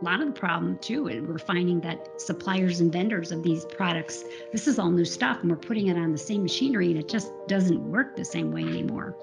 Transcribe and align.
a 0.00 0.04
lot 0.04 0.20
of 0.20 0.26
the 0.26 0.32
problem 0.32 0.78
too. 0.78 1.08
And 1.08 1.26
we're 1.26 1.38
finding 1.38 1.80
that 1.80 2.20
suppliers 2.20 2.80
and 2.80 2.92
vendors 2.92 3.32
of 3.32 3.42
these 3.42 3.64
products, 3.64 4.24
this 4.52 4.66
is 4.68 4.78
all 4.78 4.90
new 4.90 5.04
stuff, 5.04 5.40
and 5.40 5.50
we're 5.50 5.56
putting 5.56 5.88
it 5.88 5.96
on 5.96 6.12
the 6.12 6.18
same 6.18 6.42
machinery, 6.42 6.90
and 6.90 6.98
it 6.98 7.08
just 7.08 7.32
doesn't 7.48 7.80
work 7.80 8.16
the 8.16 8.24
same 8.24 8.52
way 8.52 8.62
anymore. 8.62 9.16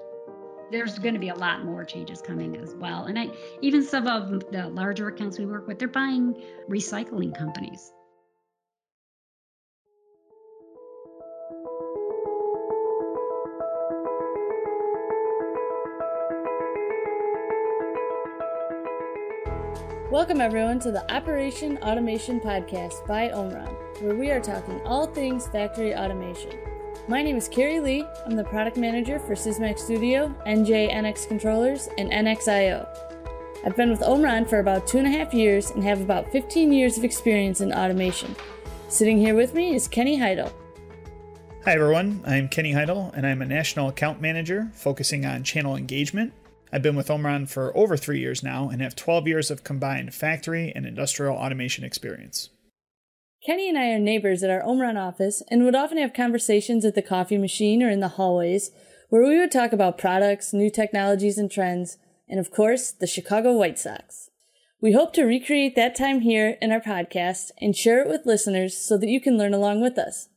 There's 0.70 0.98
going 0.98 1.14
to 1.14 1.20
be 1.20 1.28
a 1.28 1.34
lot 1.34 1.64
more 1.64 1.84
changes 1.84 2.20
coming 2.20 2.56
as 2.56 2.74
well. 2.74 3.04
And 3.04 3.18
I, 3.18 3.28
even 3.60 3.82
some 3.82 4.06
of 4.06 4.50
the 4.50 4.68
larger 4.68 5.08
accounts 5.08 5.38
we 5.38 5.46
work 5.46 5.66
with, 5.68 5.78
they're 5.78 5.88
buying 5.88 6.42
recycling 6.68 7.36
companies. 7.36 7.92
Welcome, 20.16 20.40
everyone, 20.40 20.78
to 20.78 20.90
the 20.90 21.14
Operation 21.14 21.76
Automation 21.82 22.40
Podcast 22.40 23.06
by 23.06 23.30
Omron, 23.32 23.68
where 24.00 24.14
we 24.14 24.30
are 24.30 24.40
talking 24.40 24.80
all 24.86 25.06
things 25.06 25.46
factory 25.48 25.94
automation. 25.94 26.52
My 27.06 27.22
name 27.22 27.36
is 27.36 27.50
Carrie 27.50 27.80
Lee. 27.80 28.02
I'm 28.24 28.34
the 28.34 28.42
product 28.42 28.78
manager 28.78 29.18
for 29.18 29.34
Sysmac 29.34 29.78
Studio, 29.78 30.34
NJ 30.46 30.90
NX 30.90 31.28
Controllers, 31.28 31.90
and 31.98 32.10
NXIO. 32.10 32.88
I've 33.66 33.76
been 33.76 33.90
with 33.90 34.02
Omron 34.02 34.46
for 34.46 34.60
about 34.60 34.86
two 34.86 34.96
and 34.96 35.06
a 35.06 35.10
half 35.10 35.34
years 35.34 35.70
and 35.72 35.84
have 35.84 36.00
about 36.00 36.32
15 36.32 36.72
years 36.72 36.96
of 36.96 37.04
experience 37.04 37.60
in 37.60 37.70
automation. 37.74 38.34
Sitting 38.88 39.18
here 39.18 39.34
with 39.34 39.52
me 39.52 39.74
is 39.74 39.86
Kenny 39.86 40.16
Heidel. 40.16 40.50
Hi, 41.66 41.72
everyone. 41.72 42.22
I'm 42.26 42.48
Kenny 42.48 42.72
Heidel, 42.72 43.12
and 43.14 43.26
I'm 43.26 43.42
a 43.42 43.46
national 43.46 43.90
account 43.90 44.22
manager 44.22 44.70
focusing 44.72 45.26
on 45.26 45.44
channel 45.44 45.76
engagement 45.76 46.32
I've 46.72 46.82
been 46.82 46.96
with 46.96 47.10
Omron 47.10 47.46
for 47.46 47.76
over 47.76 47.96
three 47.96 48.20
years 48.20 48.42
now 48.42 48.68
and 48.68 48.82
have 48.82 48.96
12 48.96 49.28
years 49.28 49.50
of 49.50 49.64
combined 49.64 50.14
factory 50.14 50.72
and 50.74 50.84
industrial 50.84 51.36
automation 51.36 51.84
experience. 51.84 52.50
Kenny 53.44 53.68
and 53.68 53.78
I 53.78 53.90
are 53.90 53.98
neighbors 53.98 54.42
at 54.42 54.50
our 54.50 54.64
Omron 54.64 54.96
office 54.96 55.42
and 55.50 55.64
would 55.64 55.76
often 55.76 55.98
have 55.98 56.12
conversations 56.12 56.84
at 56.84 56.94
the 56.94 57.02
coffee 57.02 57.38
machine 57.38 57.82
or 57.82 57.90
in 57.90 58.00
the 58.00 58.08
hallways 58.08 58.72
where 59.08 59.22
we 59.22 59.38
would 59.38 59.52
talk 59.52 59.72
about 59.72 59.98
products, 59.98 60.52
new 60.52 60.68
technologies 60.68 61.38
and 61.38 61.50
trends, 61.50 61.98
and 62.28 62.40
of 62.40 62.50
course, 62.50 62.90
the 62.90 63.06
Chicago 63.06 63.52
White 63.52 63.78
Sox. 63.78 64.30
We 64.80 64.92
hope 64.92 65.12
to 65.14 65.24
recreate 65.24 65.76
that 65.76 65.94
time 65.94 66.20
here 66.20 66.58
in 66.60 66.72
our 66.72 66.80
podcast 66.80 67.50
and 67.60 67.76
share 67.76 68.00
it 68.02 68.08
with 68.08 68.26
listeners 68.26 68.76
so 68.76 68.98
that 68.98 69.08
you 69.08 69.20
can 69.20 69.38
learn 69.38 69.54
along 69.54 69.80
with 69.80 69.96
us. 69.96 70.28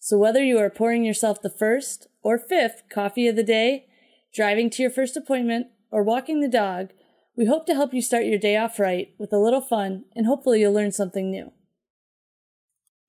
So 0.00 0.18
whether 0.18 0.42
you 0.42 0.58
are 0.58 0.70
pouring 0.70 1.04
yourself 1.04 1.42
the 1.42 1.50
first 1.50 2.08
or 2.22 2.38
fifth 2.38 2.82
coffee 2.90 3.28
of 3.28 3.36
the 3.36 3.44
day, 3.44 3.86
driving 4.34 4.68
to 4.70 4.82
your 4.82 4.90
first 4.90 5.16
appointment, 5.16 5.68
or 5.94 6.02
walking 6.02 6.40
the 6.40 6.48
dog, 6.48 6.90
we 7.36 7.46
hope 7.46 7.66
to 7.66 7.74
help 7.74 7.94
you 7.94 8.02
start 8.02 8.24
your 8.24 8.38
day 8.38 8.56
off 8.56 8.80
right 8.80 9.14
with 9.16 9.32
a 9.32 9.38
little 9.38 9.60
fun 9.60 10.04
and 10.16 10.26
hopefully 10.26 10.60
you'll 10.60 10.72
learn 10.72 10.90
something 10.90 11.30
new. 11.30 11.52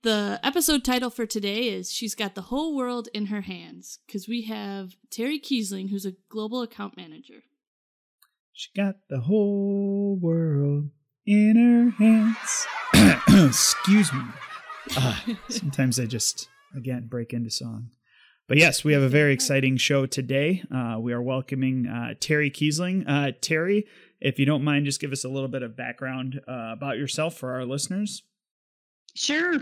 The 0.03 0.39
episode 0.43 0.83
title 0.83 1.09
for 1.09 1.25
today 1.25 1.69
is 1.69 1.91
She's 1.91 2.13
Got 2.13 2.35
the 2.35 2.43
Whole 2.43 2.75
World 2.75 3.09
in 3.11 3.25
Her 3.25 3.41
Hands 3.41 3.97
because 4.05 4.27
we 4.27 4.43
have 4.43 4.97
Terry 5.09 5.39
Kiesling, 5.39 5.89
who's 5.89 6.05
a 6.05 6.13
global 6.29 6.61
account 6.61 6.95
manager. 6.95 7.41
She 8.53 8.69
got 8.75 8.97
the 9.09 9.21
whole 9.21 10.19
world 10.21 10.91
in 11.25 11.55
her 11.55 11.89
hands. 12.03 12.67
Excuse 13.49 14.13
me. 14.13 14.21
Uh, 14.95 15.17
sometimes 15.49 15.99
I 15.99 16.05
just, 16.05 16.49
again, 16.77 17.07
break 17.09 17.33
into 17.33 17.49
song. 17.49 17.89
But 18.47 18.57
yes, 18.57 18.83
we 18.83 18.93
have 18.93 19.01
a 19.01 19.09
very 19.09 19.33
exciting 19.33 19.77
show 19.77 20.05
today. 20.05 20.63
Uh, 20.73 20.97
we 20.99 21.13
are 21.13 21.21
welcoming 21.21 21.87
uh, 21.87 22.13
Terry 22.19 22.51
Kiesling. 22.51 23.03
Uh, 23.07 23.31
Terry, 23.41 23.87
if 24.21 24.37
you 24.37 24.45
don't 24.45 24.63
mind, 24.63 24.85
just 24.85 25.01
give 25.01 25.11
us 25.11 25.23
a 25.23 25.29
little 25.29 25.47
bit 25.47 25.63
of 25.63 25.75
background 25.75 26.41
uh, 26.47 26.69
about 26.71 26.97
yourself 26.97 27.35
for 27.35 27.53
our 27.53 27.65
listeners. 27.65 28.21
Sure. 29.15 29.55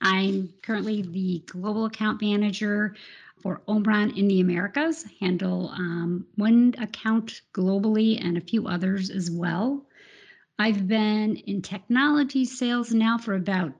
I'm 0.00 0.52
currently 0.62 1.02
the 1.02 1.44
global 1.46 1.84
account 1.84 2.20
manager 2.20 2.96
for 3.40 3.62
Omron 3.68 4.16
in 4.16 4.26
the 4.26 4.40
Americas, 4.40 5.04
handle 5.20 5.68
um, 5.68 6.26
one 6.34 6.74
account 6.78 7.42
globally 7.52 8.20
and 8.20 8.36
a 8.36 8.40
few 8.40 8.66
others 8.66 9.10
as 9.10 9.30
well. 9.30 9.86
I've 10.58 10.88
been 10.88 11.36
in 11.36 11.62
technology 11.62 12.46
sales 12.46 12.92
now 12.92 13.18
for 13.18 13.34
about 13.34 13.72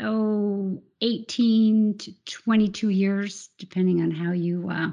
oh 0.00 0.82
18 1.02 1.98
to 1.98 2.12
22 2.24 2.88
years 2.88 3.50
depending 3.58 4.00
on 4.00 4.10
how 4.10 4.32
you 4.32 4.68
uh, 4.70 4.90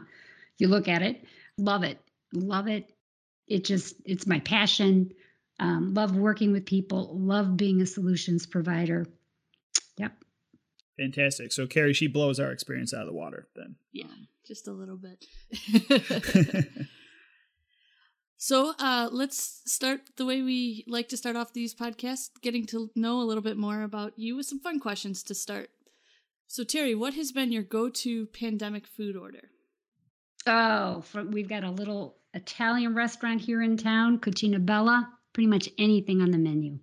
you 0.58 0.68
look 0.68 0.88
at 0.88 1.02
it. 1.02 1.24
Love 1.58 1.84
it. 1.84 2.00
Love 2.34 2.68
it. 2.68 2.92
It 3.48 3.64
just 3.64 3.96
it's 4.06 4.28
my 4.28 4.40
passion. 4.40 5.12
Um, 5.60 5.94
love 5.94 6.16
working 6.16 6.52
with 6.52 6.66
people. 6.66 7.18
Love 7.18 7.56
being 7.56 7.82
a 7.82 7.86
solutions 7.86 8.46
provider. 8.46 9.06
Yep. 9.98 10.14
Fantastic. 10.98 11.54
So 11.54 11.68
carrie 11.68 11.94
she 11.94 12.08
blows 12.08 12.40
our 12.40 12.52
experience 12.52 12.94
out 12.94 13.02
of 13.02 13.08
the 13.08 13.14
water 13.14 13.48
then. 13.56 13.76
Yeah 13.94 14.06
just 14.50 14.68
a 14.68 14.74
little 14.74 14.98
bit. 14.98 15.26
So 18.42 18.72
uh, 18.80 19.10
let's 19.12 19.62
start 19.66 20.00
the 20.16 20.26
way 20.26 20.42
we 20.42 20.86
like 20.88 21.10
to 21.10 21.18
start 21.18 21.36
off 21.36 21.52
these 21.52 21.76
podcasts, 21.76 22.30
getting 22.42 22.66
to 22.68 22.90
know 22.96 23.20
a 23.20 23.28
little 23.28 23.44
bit 23.44 23.58
more 23.58 23.84
about 23.84 24.14
you 24.16 24.38
with 24.38 24.46
some 24.46 24.62
fun 24.62 24.80
questions 24.80 25.24
to 25.24 25.36
start. 25.36 25.70
So, 26.52 26.64
Terry, 26.64 26.96
what 26.96 27.14
has 27.14 27.32
been 27.32 27.52
your 27.52 27.62
go 27.62 27.90
to 27.90 28.26
pandemic 28.26 28.88
food 28.88 29.16
order? 29.16 29.52
Oh, 30.48 31.02
for, 31.02 31.24
we've 31.24 31.48
got 31.48 31.64
a 31.64 31.70
little 31.70 32.18
Italian 32.34 32.96
restaurant 32.96 33.42
here 33.42 33.62
in 33.62 33.78
town, 33.78 34.18
Cucina 34.18 34.66
Bella, 34.66 35.14
pretty 35.32 35.46
much 35.46 35.70
anything 35.78 36.24
on 36.24 36.32
the 36.32 36.40
menu. 36.40 36.80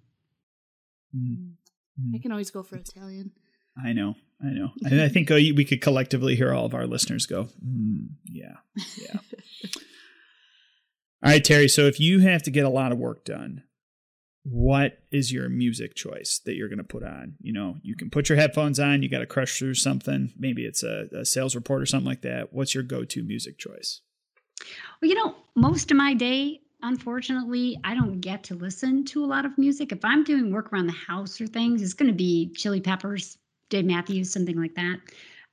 Mm-hmm. 1.12 2.14
I 2.14 2.18
can 2.18 2.30
always 2.30 2.52
go 2.52 2.62
for 2.62 2.76
Italian. 2.76 3.32
I 3.76 3.92
know, 3.92 4.14
I 4.40 4.50
know. 4.50 4.70
and 4.84 5.00
I 5.00 5.08
think 5.08 5.32
uh, 5.32 5.34
we 5.34 5.64
could 5.64 5.82
collectively 5.82 6.36
hear 6.36 6.54
all 6.54 6.66
of 6.66 6.74
our 6.74 6.86
listeners 6.86 7.26
go, 7.26 7.48
mm, 7.60 8.06
yeah, 8.24 8.58
yeah. 9.02 9.18
All 11.24 11.32
right, 11.32 11.44
Terry. 11.44 11.66
So 11.66 11.86
if 11.86 11.98
you 11.98 12.20
have 12.20 12.44
to 12.44 12.52
get 12.52 12.64
a 12.64 12.70
lot 12.70 12.92
of 12.92 12.98
work 12.98 13.24
done, 13.24 13.64
what 14.48 14.98
is 15.10 15.32
your 15.32 15.48
music 15.48 15.94
choice 15.96 16.40
that 16.44 16.54
you're 16.54 16.68
going 16.68 16.78
to 16.78 16.84
put 16.84 17.02
on? 17.02 17.34
You 17.40 17.52
know, 17.52 17.76
you 17.82 17.96
can 17.96 18.10
put 18.10 18.28
your 18.28 18.38
headphones 18.38 18.78
on, 18.78 19.02
you 19.02 19.08
got 19.08 19.18
to 19.18 19.26
crush 19.26 19.58
through 19.58 19.74
something. 19.74 20.32
Maybe 20.38 20.64
it's 20.64 20.84
a, 20.84 21.08
a 21.12 21.24
sales 21.24 21.56
report 21.56 21.82
or 21.82 21.86
something 21.86 22.06
like 22.06 22.22
that. 22.22 22.52
What's 22.52 22.74
your 22.74 22.84
go 22.84 23.04
to 23.04 23.22
music 23.24 23.58
choice? 23.58 24.02
Well, 25.00 25.08
you 25.08 25.16
know, 25.16 25.34
most 25.56 25.90
of 25.90 25.96
my 25.96 26.14
day, 26.14 26.60
unfortunately, 26.82 27.78
I 27.82 27.94
don't 27.94 28.20
get 28.20 28.44
to 28.44 28.54
listen 28.54 29.04
to 29.06 29.24
a 29.24 29.26
lot 29.26 29.44
of 29.44 29.58
music. 29.58 29.90
If 29.90 30.04
I'm 30.04 30.22
doing 30.22 30.52
work 30.52 30.72
around 30.72 30.86
the 30.86 30.92
house 30.92 31.40
or 31.40 31.48
things, 31.48 31.82
it's 31.82 31.94
going 31.94 32.10
to 32.10 32.16
be 32.16 32.52
Chili 32.54 32.80
Peppers, 32.80 33.38
Dave 33.68 33.84
Matthews, 33.84 34.32
something 34.32 34.60
like 34.60 34.76
that. 34.76 35.00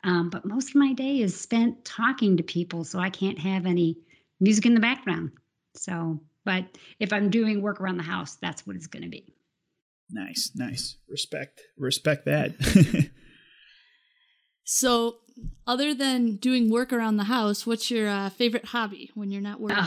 Um, 0.04 0.30
but 0.30 0.46
most 0.46 0.70
of 0.70 0.76
my 0.76 0.94
day 0.94 1.22
is 1.22 1.40
spent 1.40 1.84
talking 1.84 2.38
to 2.38 2.44
people, 2.44 2.84
so 2.84 3.00
I 3.00 3.10
can't 3.10 3.40
have 3.40 3.66
any 3.66 3.98
music 4.40 4.68
in 4.68 4.76
the 4.76 4.80
background. 4.80 5.32
So, 5.76 6.20
but 6.46 6.66
if 7.00 7.14
I'm 7.14 7.30
doing 7.30 7.62
work 7.62 7.80
around 7.80 7.98
the 7.98 8.04
house, 8.04 8.36
that's 8.36 8.66
what 8.66 8.76
it's 8.76 8.88
going 8.88 9.04
to 9.04 9.10
be. 9.10 9.34
Nice, 10.10 10.52
nice. 10.56 10.98
Respect, 11.10 11.62
respect 11.78 12.26
that. 12.26 12.54
so, 14.64 15.18
other 15.66 15.94
than 15.94 16.36
doing 16.36 16.70
work 16.70 16.94
around 16.94 17.18
the 17.18 17.24
house, 17.24 17.66
what's 17.66 17.90
your 17.90 18.08
uh, 18.08 18.30
favorite 18.30 18.66
hobby 18.66 19.10
when 19.16 19.32
you're 19.32 19.42
not 19.42 19.60
working? 19.60 19.84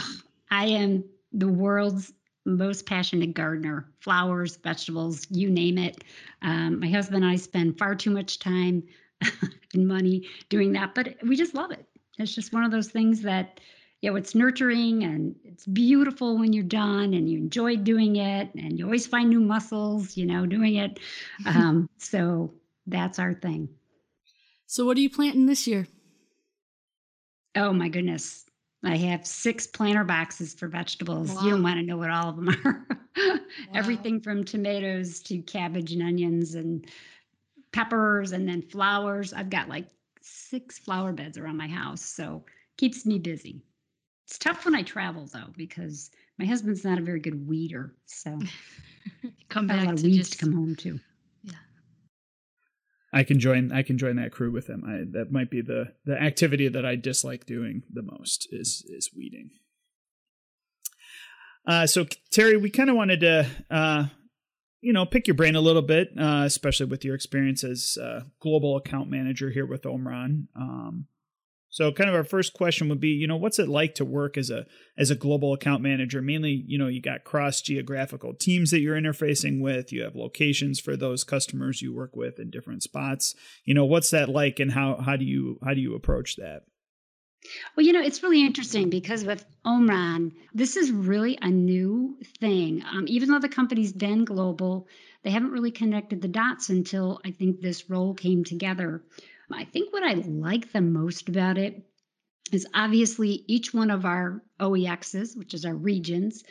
I 0.50 0.67
am 0.67 1.05
the 1.33 1.49
world's 1.49 2.12
most 2.44 2.87
passionate 2.87 3.34
gardener 3.34 3.88
flowers, 4.00 4.56
vegetables, 4.56 5.27
you 5.31 5.50
name 5.50 5.78
it. 5.78 6.05
Um, 6.43 6.81
my 6.81 6.88
husband 6.88 7.25
and 7.25 7.33
I 7.33 7.37
spend 7.37 7.78
far 7.78 7.94
too 7.94 8.11
much 8.11 8.38
time 8.38 8.84
and 9.75 9.87
money 9.87 10.28
doing 10.49 10.73
that, 10.73 10.94
but 10.94 11.17
we 11.23 11.37
just 11.37 11.55
love 11.55 11.73
it. 11.73 11.84
It's 12.19 12.34
just 12.34 12.53
one 12.53 12.65
of 12.65 12.71
those 12.71 12.88
things 12.88 13.23
that 13.23 13.61
you 14.06 14.12
know, 14.12 14.17
it's 14.17 14.37
nurturing 14.37 15.03
and 15.03 15.34
it's 15.43 15.67
beautiful 15.67 16.39
when 16.39 16.53
you're 16.53 16.62
done 16.62 17.12
and 17.12 17.28
you 17.28 17.39
enjoy 17.39 17.75
doing 17.75 18.15
it 18.15 18.55
and 18.55 18.78
you 18.78 18.84
always 18.84 19.05
find 19.05 19.29
new 19.29 19.41
muscles, 19.41 20.17
you 20.17 20.25
know, 20.25 20.47
doing 20.47 20.76
it. 20.76 21.00
Um, 21.47 21.88
so 21.99 22.53
that's 22.87 23.19
our 23.19 23.35
thing. 23.35 23.69
So, 24.67 24.85
what 24.85 24.97
are 24.97 25.00
you 25.00 25.11
planting 25.11 25.47
this 25.47 25.67
year? 25.67 25.87
Oh, 27.56 27.73
my 27.73 27.88
goodness. 27.88 28.44
I 28.85 28.97
have 28.97 29.26
six 29.26 29.67
planter 29.67 30.05
boxes 30.05 30.55
for 30.55 30.69
vegetables. 30.69 31.32
Wow. 31.32 31.43
You 31.43 31.50
don't 31.50 31.62
want 31.62 31.79
to 31.81 31.87
know 31.87 31.97
what 31.97 32.11
all 32.11 32.29
of 32.29 32.37
them 32.37 32.49
are. 32.49 32.87
wow. 33.17 33.38
Everything 33.75 34.20
from 34.20 34.44
tomatoes 34.44 35.20
to 35.23 35.38
cabbage 35.38 35.93
and 35.93 36.02
onions 36.02 36.55
and 36.55 36.87
peppers 37.73 38.32
and 38.32 38.49
then 38.49 38.62
flowers. 38.62 39.32
I've 39.32 39.50
got 39.50 39.69
like 39.69 39.87
six 40.20 40.79
flower 40.79 41.12
beds 41.12 41.38
around 41.38 41.56
my 41.56 41.69
house. 41.69 42.02
So, 42.02 42.44
keeps 42.76 43.06
me 43.06 43.19
busy. 43.19 43.62
It's 44.26 44.38
tough 44.38 44.64
when 44.64 44.75
I 44.75 44.82
travel 44.82 45.26
though 45.32 45.52
because 45.56 46.11
my 46.38 46.44
husband's 46.44 46.84
not 46.84 46.99
a 46.99 47.02
very 47.02 47.20
good 47.20 47.46
weeder, 47.46 47.94
so 48.06 48.38
come 49.49 49.67
back 49.67 49.82
a 49.82 49.84
lot 49.87 49.94
of 49.94 50.02
weeds 50.02 50.19
just, 50.19 50.32
to 50.32 50.38
come 50.38 50.52
home 50.52 50.75
to. 50.76 50.99
Yeah, 51.44 51.52
I 53.12 53.23
can 53.23 53.38
join. 53.38 53.70
I 53.73 53.82
can 53.82 53.99
join 53.99 54.17
that 54.17 54.32
crew 54.32 54.50
with 54.50 54.69
him. 54.69 54.82
I, 54.87 55.05
that 55.19 55.31
might 55.31 55.50
be 55.50 55.61
the 55.61 55.93
the 56.05 56.20
activity 56.20 56.69
that 56.69 56.84
I 56.84 56.96
dislike 56.96 57.46
doing 57.46 57.82
the 57.88 58.02
most 58.02 58.49
is 58.50 58.84
is 58.88 59.11
weeding. 59.17 59.50
Uh, 61.67 61.87
so 61.87 62.06
Terry, 62.31 62.56
we 62.56 62.70
kind 62.70 62.90
of 62.90 62.96
wanted 62.96 63.20
to 63.20 63.46
uh, 63.70 64.06
you 64.87 64.93
know, 64.93 65.05
pick 65.05 65.26
your 65.26 65.34
brain 65.34 65.56
a 65.56 65.61
little 65.61 65.82
bit, 65.82 66.11
uh, 66.17 66.44
especially 66.44 66.87
with 66.87 67.05
your 67.05 67.17
experience 67.17 67.64
as 67.64 67.99
uh, 68.00 68.20
global 68.40 68.76
account 68.76 69.11
manager 69.11 69.50
here 69.50 69.67
with 69.67 69.84
Omron. 69.84 70.46
Um, 70.55 71.06
so, 71.68 71.92
kind 71.92 72.08
of 72.08 72.16
our 72.16 72.24
first 72.24 72.54
question 72.54 72.88
would 72.88 73.00
be, 73.00 73.08
you 73.10 73.26
know, 73.26 73.36
what's 73.36 73.58
it 73.58 73.68
like 73.68 73.94
to 73.96 74.04
work 74.04 74.38
as 74.38 74.50
a 74.50 74.66
as 74.96 75.10
a 75.10 75.16
global 75.16 75.52
account 75.52 75.82
manager? 75.82 76.22
Mainly, 76.22 76.64
you 76.66 76.78
know, 76.78 76.86
you 76.86 77.02
got 77.02 77.24
cross 77.24 77.60
geographical 77.60 78.34
teams 78.34 78.70
that 78.70 78.80
you're 78.80 78.96
interfacing 78.96 79.60
with. 79.60 79.92
You 79.92 80.02
have 80.04 80.14
locations 80.14 80.80
for 80.80 80.96
those 80.96 81.24
customers 81.24 81.82
you 81.82 81.94
work 81.94 82.14
with 82.14 82.38
in 82.38 82.50
different 82.50 82.82
spots. 82.82 83.34
You 83.64 83.74
know, 83.74 83.84
what's 83.84 84.10
that 84.10 84.28
like, 84.28 84.60
and 84.60 84.72
how 84.72 84.96
how 84.96 85.16
do 85.16 85.24
you 85.24 85.58
how 85.64 85.74
do 85.74 85.80
you 85.80 85.94
approach 85.94 86.36
that? 86.36 86.62
Well, 87.76 87.86
you 87.86 87.92
know, 87.92 88.02
it's 88.02 88.22
really 88.22 88.44
interesting 88.44 88.90
because 88.90 89.24
with 89.24 89.44
Omron, 89.64 90.32
this 90.54 90.76
is 90.76 90.90
really 90.90 91.38
a 91.40 91.48
new 91.48 92.18
thing. 92.40 92.82
Um, 92.90 93.04
even 93.06 93.30
though 93.30 93.38
the 93.38 93.48
company's 93.48 93.92
been 93.92 94.24
global, 94.24 94.88
they 95.22 95.30
haven't 95.30 95.52
really 95.52 95.70
connected 95.70 96.22
the 96.22 96.28
dots 96.28 96.70
until 96.70 97.20
I 97.24 97.30
think 97.32 97.60
this 97.60 97.90
role 97.90 98.14
came 98.14 98.44
together. 98.44 99.02
I 99.52 99.64
think 99.64 99.93
what 99.93 100.02
I 100.02 100.14
like 100.14 100.72
the 100.72 100.81
most 100.81 101.28
about 101.28 101.58
it 101.58 101.87
is 102.52 102.66
obviously 102.75 103.44
each 103.46 103.72
one 103.75 103.90
of 103.90 104.04
our 104.04 104.43
OEXs, 104.60 105.37
which 105.37 105.54
is 105.54 105.64
our 105.64 105.75
regions, 105.75 106.44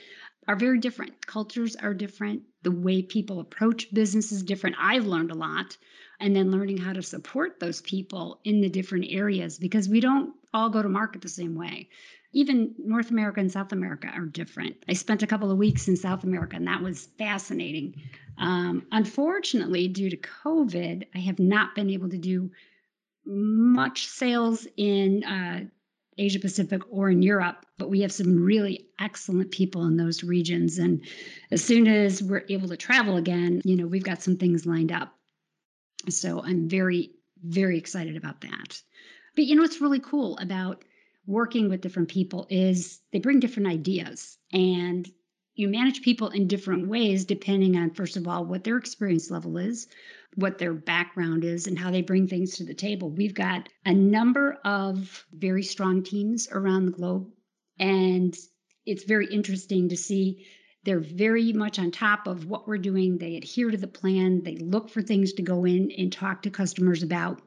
are 0.47 0.55
very 0.55 0.79
different. 0.79 1.25
Cultures 1.25 1.75
are 1.75 1.93
different. 1.93 2.43
The 2.63 2.71
way 2.71 3.01
people 3.01 3.39
approach 3.39 3.93
business 3.93 4.31
is 4.31 4.43
different. 4.43 4.75
I've 4.79 5.07
learned 5.07 5.31
a 5.31 5.35
lot. 5.35 5.77
And 6.19 6.33
then 6.33 6.51
learning 6.51 6.77
how 6.77 6.93
to 6.93 7.01
support 7.01 7.59
those 7.59 7.81
people 7.81 8.39
in 8.45 8.61
the 8.61 8.69
different 8.69 9.07
areas 9.09 9.59
because 9.59 9.89
we 9.89 9.99
don't 9.99 10.33
all 10.53 10.69
go 10.69 10.81
to 10.81 10.87
market 10.87 11.21
the 11.21 11.27
same 11.27 11.55
way. 11.55 11.89
Even 12.31 12.73
North 12.77 13.11
America 13.11 13.41
and 13.41 13.51
South 13.51 13.73
America 13.73 14.07
are 14.07 14.25
different. 14.25 14.77
I 14.87 14.93
spent 14.93 15.23
a 15.23 15.27
couple 15.27 15.51
of 15.51 15.57
weeks 15.57 15.89
in 15.89 15.97
South 15.97 16.23
America 16.23 16.55
and 16.55 16.67
that 16.67 16.81
was 16.81 17.09
fascinating. 17.17 18.01
Um, 18.37 18.87
unfortunately, 18.91 19.89
due 19.89 20.09
to 20.09 20.17
COVID, 20.17 21.07
I 21.13 21.19
have 21.19 21.39
not 21.39 21.75
been 21.75 21.89
able 21.89 22.09
to 22.09 22.17
do 22.17 22.51
much 23.25 24.07
sales 24.07 24.67
in 24.77 25.23
uh, 25.23 25.65
Asia 26.17 26.39
Pacific 26.39 26.81
or 26.89 27.09
in 27.09 27.21
Europe, 27.21 27.65
but 27.77 27.89
we 27.89 28.01
have 28.01 28.11
some 28.11 28.43
really 28.43 28.87
excellent 28.99 29.51
people 29.51 29.85
in 29.85 29.97
those 29.97 30.23
regions. 30.23 30.77
And 30.77 31.05
as 31.51 31.63
soon 31.63 31.87
as 31.87 32.23
we're 32.23 32.45
able 32.49 32.69
to 32.69 32.77
travel 32.77 33.17
again, 33.17 33.61
you 33.65 33.75
know, 33.75 33.87
we've 33.87 34.03
got 34.03 34.21
some 34.21 34.37
things 34.37 34.65
lined 34.65 34.91
up. 34.91 35.13
So 36.09 36.41
I'm 36.41 36.69
very, 36.69 37.11
very 37.43 37.77
excited 37.77 38.15
about 38.15 38.41
that. 38.41 38.81
But 39.35 39.45
you 39.45 39.55
know 39.55 39.63
what's 39.63 39.81
really 39.81 39.99
cool 39.99 40.37
about 40.37 40.83
working 41.27 41.69
with 41.69 41.81
different 41.81 42.09
people 42.09 42.47
is 42.49 43.01
they 43.11 43.19
bring 43.19 43.39
different 43.39 43.67
ideas 43.67 44.37
and 44.53 45.09
you 45.55 45.67
manage 45.67 46.01
people 46.01 46.29
in 46.29 46.47
different 46.47 46.87
ways 46.87 47.25
depending 47.25 47.77
on 47.77 47.91
first 47.91 48.17
of 48.17 48.27
all 48.27 48.45
what 48.45 48.63
their 48.63 48.77
experience 48.77 49.31
level 49.31 49.57
is 49.57 49.87
what 50.35 50.57
their 50.57 50.73
background 50.73 51.43
is 51.43 51.67
and 51.67 51.79
how 51.79 51.89
they 51.89 52.01
bring 52.01 52.27
things 52.27 52.57
to 52.57 52.65
the 52.65 52.73
table. 52.73 53.09
We've 53.09 53.33
got 53.33 53.69
a 53.85 53.93
number 53.93 54.57
of 54.65 55.25
very 55.31 55.63
strong 55.63 56.03
teams 56.03 56.47
around 56.51 56.85
the 56.85 56.91
globe, 56.91 57.29
and 57.79 58.35
it's 58.85 59.05
very 59.05 59.27
interesting 59.27 59.89
to 59.89 59.97
see 59.97 60.45
they're 60.83 60.99
very 60.99 61.51
much 61.53 61.79
on 61.79 61.89
top 61.89 62.27
of 62.27 62.45
what 62.45 62.67
we're 62.67 62.77
doing. 62.77 63.17
They 63.17 63.37
adhere 63.37 63.71
to 63.71 63.77
the 63.77 63.87
plan, 63.87 64.43
they 64.43 64.57
look 64.57 64.89
for 64.89 65.01
things 65.01 65.33
to 65.33 65.41
go 65.41 65.65
in 65.65 65.91
and 65.97 66.11
talk 66.11 66.43
to 66.43 66.51
customers 66.51 67.01
about. 67.01 67.41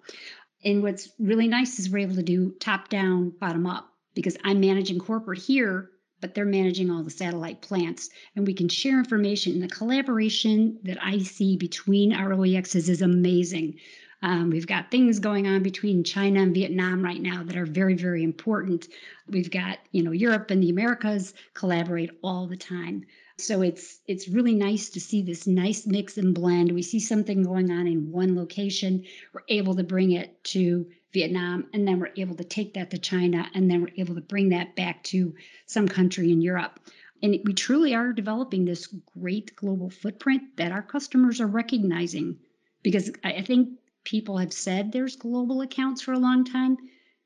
And 0.65 0.83
what's 0.83 1.11
really 1.21 1.47
nice 1.47 1.79
is 1.79 1.89
we're 1.89 1.99
able 1.99 2.17
to 2.17 2.23
do 2.23 2.53
top 2.59 2.89
down, 2.89 3.33
bottom 3.39 3.67
up, 3.67 3.89
because 4.15 4.37
I'm 4.43 4.59
managing 4.61 4.99
corporate 4.99 5.39
here 5.39 5.91
but 6.21 6.35
they're 6.35 6.45
managing 6.45 6.91
all 6.91 7.03
the 7.03 7.11
satellite 7.11 7.61
plants. 7.61 8.11
And 8.35 8.47
we 8.47 8.55
can 8.55 8.69
share 8.69 8.99
information. 8.99 9.53
And 9.55 9.63
the 9.63 9.69
collaboration 9.69 10.79
that 10.85 10.99
i 11.03 11.19
see 11.19 11.57
between 11.57 12.13
our 12.13 12.33
oexs 12.33 12.89
is 12.89 13.03
amazing. 13.03 13.75
Um, 14.21 14.51
we've 14.51 14.67
got 14.67 14.91
things 14.91 15.21
going 15.21 15.47
on 15.47 15.63
between 15.63 16.03
china 16.03 16.41
and 16.41 16.53
vietnam 16.53 17.03
right 17.03 17.23
now 17.23 17.45
that 17.45 17.57
are 17.57 17.67
very 17.67 17.95
very 17.95 18.25
important. 18.25 18.89
We've 19.29 19.51
got 19.51 19.79
you 19.93 20.03
know 20.03 20.13
europe 20.13 20.51
and 20.51 20.63
the 20.63 20.71
americas 20.71 21.35
collaborate 21.55 22.11
all 22.23 22.47
the 22.47 22.57
time. 22.57 23.05
So 23.41 23.63
it's 23.63 24.01
it's 24.09 24.29
really 24.29 24.55
nice 24.55 24.91
to 24.91 25.01
see 25.01 25.23
this 25.23 25.47
nice 25.47 25.87
mix 25.87 26.19
and 26.19 26.35
blend. 26.35 26.73
We 26.73 26.83
see 26.83 26.99
something 26.99 27.45
going 27.45 27.71
on 27.71 27.87
in 27.87 28.11
one 28.11 28.35
location. 28.35 29.05
We're 29.33 29.43
able 29.49 29.77
to 29.77 29.85
bring 29.85 30.11
it 30.11 30.43
to 30.45 30.89
Vietnam, 31.13 31.67
and 31.73 31.87
then 31.87 31.99
we're 31.99 32.13
able 32.17 32.37
to 32.37 32.45
take 32.45 32.75
that 32.75 32.91
to 32.91 32.99
China, 32.99 33.49
and 33.55 33.71
then 33.71 33.81
we're 33.81 34.03
able 34.03 34.15
to 34.15 34.21
bring 34.21 34.51
that 34.51 34.77
back 34.77 35.03
to 35.05 35.35
some 35.67 35.89
country 35.89 36.31
in 36.33 36.41
Europe. 36.41 36.79
And 37.23 37.37
we 37.45 37.55
truly 37.55 37.95
are 37.95 38.13
developing 38.13 38.65
this 38.65 38.87
great 39.19 39.57
global 39.57 39.91
footprint 39.91 40.57
that 40.57 40.73
our 40.73 40.83
customers 40.83 41.41
are 41.41 41.47
recognizing 41.47 42.39
because 42.83 43.11
I 43.25 43.43
think 43.43 43.71
people 44.05 44.39
have 44.39 44.53
said 44.53 44.93
there's 44.93 45.17
global 45.17 45.63
accounts 45.63 46.03
for 46.03 46.13
a 46.13 46.19
long 46.19 46.45
time, 46.45 46.77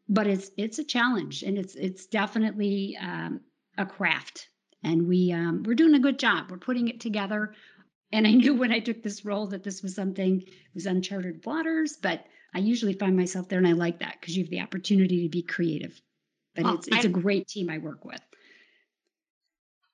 but 0.09 0.27
it's 0.27 0.51
it's 0.57 0.79
a 0.79 0.85
challenge 0.85 1.43
and 1.43 1.59
it's 1.59 1.75
it's 1.75 2.07
definitely 2.07 2.97
um, 3.01 3.41
a 3.77 3.85
craft. 3.85 4.49
And 4.83 5.07
we 5.07 5.33
um, 5.33 5.63
we're 5.65 5.75
doing 5.75 5.95
a 5.95 6.01
good 6.01 6.19
job. 6.19 6.51
We're 6.51 6.59
putting 6.59 6.89
it 6.89 7.01
together. 7.01 7.55
And 8.11 8.27
I 8.27 8.33
knew 8.33 8.55
when 8.55 8.73
I 8.73 8.79
took 8.79 9.03
this 9.03 9.25
role 9.25 9.49
that 9.49 9.63
this 9.63 9.83
was 9.83 9.95
something 9.95 10.41
it 10.41 10.75
was 10.75 10.87
uncharted 10.87 11.45
waters, 11.45 11.99
but 12.01 12.25
I 12.55 12.59
usually 12.59 12.93
find 12.93 13.17
myself 13.17 13.49
there 13.49 13.59
and 13.59 13.67
I 13.67 13.73
like 13.73 14.01
that 14.01 14.19
because 14.21 14.37
you 14.37 14.45
have 14.45 14.51
the 14.51 14.61
opportunity 14.61 15.23
to 15.23 15.29
be 15.29 15.43
creative. 15.43 16.01
But 16.55 16.65
well, 16.65 16.75
it's 16.75 16.89
it's 16.89 17.05
I, 17.05 17.09
a 17.09 17.13
great 17.13 17.49
team 17.49 17.71
I 17.71 17.79
work 17.79 18.05
with. 18.05 18.21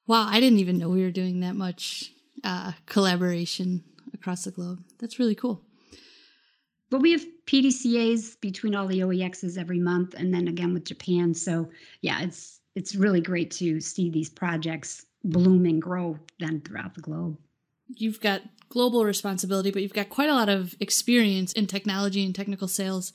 Wow, 0.07 0.27
I 0.29 0.41
didn't 0.41 0.59
even 0.59 0.79
know 0.79 0.89
we 0.89 1.03
were 1.03 1.11
doing 1.11 1.41
that 1.41 1.55
much 1.55 2.13
uh, 2.43 2.73
collaboration 2.87 3.85
across 4.15 4.45
the 4.45 4.51
globe. 4.51 4.83
That's 4.99 5.19
really 5.19 5.35
cool. 5.35 5.63
But 6.91 7.01
we 7.01 7.13
have 7.13 7.25
PDCAs 7.47 8.41
between 8.41 8.75
all 8.75 8.87
the 8.87 9.01
OEXs 9.01 9.59
every 9.59 9.79
month, 9.79 10.15
and 10.15 10.33
then 10.33 10.49
again 10.49 10.73
with 10.73 10.85
Japan. 10.85 11.35
So 11.35 11.69
yeah, 12.01 12.23
it's 12.23 12.61
it's 12.75 12.95
really 12.95 13.21
great 13.21 13.51
to 13.53 13.81
see 13.81 14.11
these 14.11 14.31
projects 14.31 15.05
bloom 15.25 15.67
and 15.67 15.83
grow 15.83 16.19
then 16.39 16.61
throughout 16.63 16.95
the 16.95 17.01
globe. 17.01 17.37
You've 17.89 18.21
got 18.21 18.43
global 18.69 19.05
responsibility, 19.05 19.71
but 19.71 19.83
you've 19.83 19.93
got 19.93 20.09
quite 20.09 20.31
a 20.31 20.35
lot 20.35 20.49
of 20.49 20.75
experience 20.81 21.53
in 21.53 21.67
technology 21.67 22.25
and 22.25 22.35
technical 22.35 22.69
sales. 22.69 23.13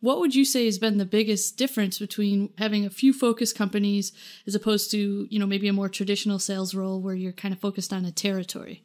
What 0.00 0.18
would 0.20 0.34
you 0.34 0.44
say 0.44 0.66
has 0.66 0.78
been 0.78 0.98
the 0.98 1.06
biggest 1.06 1.56
difference 1.56 1.98
between 1.98 2.52
having 2.58 2.84
a 2.84 2.90
few 2.90 3.12
focus 3.12 3.52
companies 3.52 4.12
as 4.46 4.54
opposed 4.54 4.90
to, 4.90 5.26
you 5.30 5.38
know, 5.38 5.46
maybe 5.46 5.68
a 5.68 5.72
more 5.72 5.88
traditional 5.88 6.38
sales 6.38 6.74
role 6.74 7.00
where 7.00 7.14
you're 7.14 7.32
kind 7.32 7.54
of 7.54 7.60
focused 7.60 7.92
on 7.92 8.04
a 8.04 8.12
territory? 8.12 8.82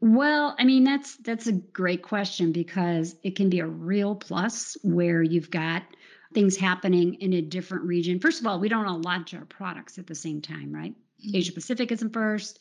Well, 0.00 0.54
I 0.58 0.64
mean 0.64 0.84
that's 0.84 1.16
that's 1.16 1.48
a 1.48 1.52
great 1.52 2.02
question 2.02 2.52
because 2.52 3.16
it 3.22 3.36
can 3.36 3.50
be 3.50 3.60
a 3.60 3.66
real 3.66 4.14
plus 4.14 4.76
where 4.82 5.22
you've 5.22 5.50
got 5.50 5.82
things 6.34 6.56
happening 6.56 7.14
in 7.14 7.32
a 7.32 7.40
different 7.40 7.84
region. 7.84 8.20
First 8.20 8.40
of 8.40 8.46
all, 8.46 8.60
we 8.60 8.68
don't 8.68 8.86
all 8.86 9.00
launch 9.00 9.34
our 9.34 9.44
products 9.44 9.98
at 9.98 10.06
the 10.06 10.14
same 10.14 10.40
time, 10.40 10.72
right? 10.72 10.92
Mm-hmm. 10.92 11.36
Asia 11.36 11.52
Pacific 11.52 11.90
isn't 11.90 12.12
first, 12.12 12.60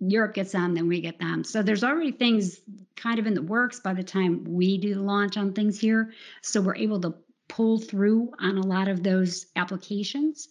Europe 0.00 0.34
gets 0.34 0.52
them, 0.52 0.74
then 0.74 0.88
we 0.88 1.00
get 1.00 1.18
them. 1.18 1.44
So 1.44 1.62
there's 1.62 1.84
already 1.84 2.12
things 2.12 2.60
kind 2.96 3.18
of 3.18 3.26
in 3.26 3.34
the 3.34 3.42
works 3.42 3.80
by 3.80 3.94
the 3.94 4.04
time 4.04 4.44
we 4.44 4.78
do 4.78 4.94
the 4.94 5.02
launch 5.02 5.36
on 5.36 5.52
things 5.52 5.80
here. 5.80 6.12
So 6.42 6.60
we're 6.60 6.76
able 6.76 7.00
to 7.00 7.14
pull 7.48 7.78
through 7.78 8.32
on 8.38 8.58
a 8.58 8.66
lot 8.66 8.88
of 8.88 9.02
those 9.02 9.46
applications, 9.56 10.48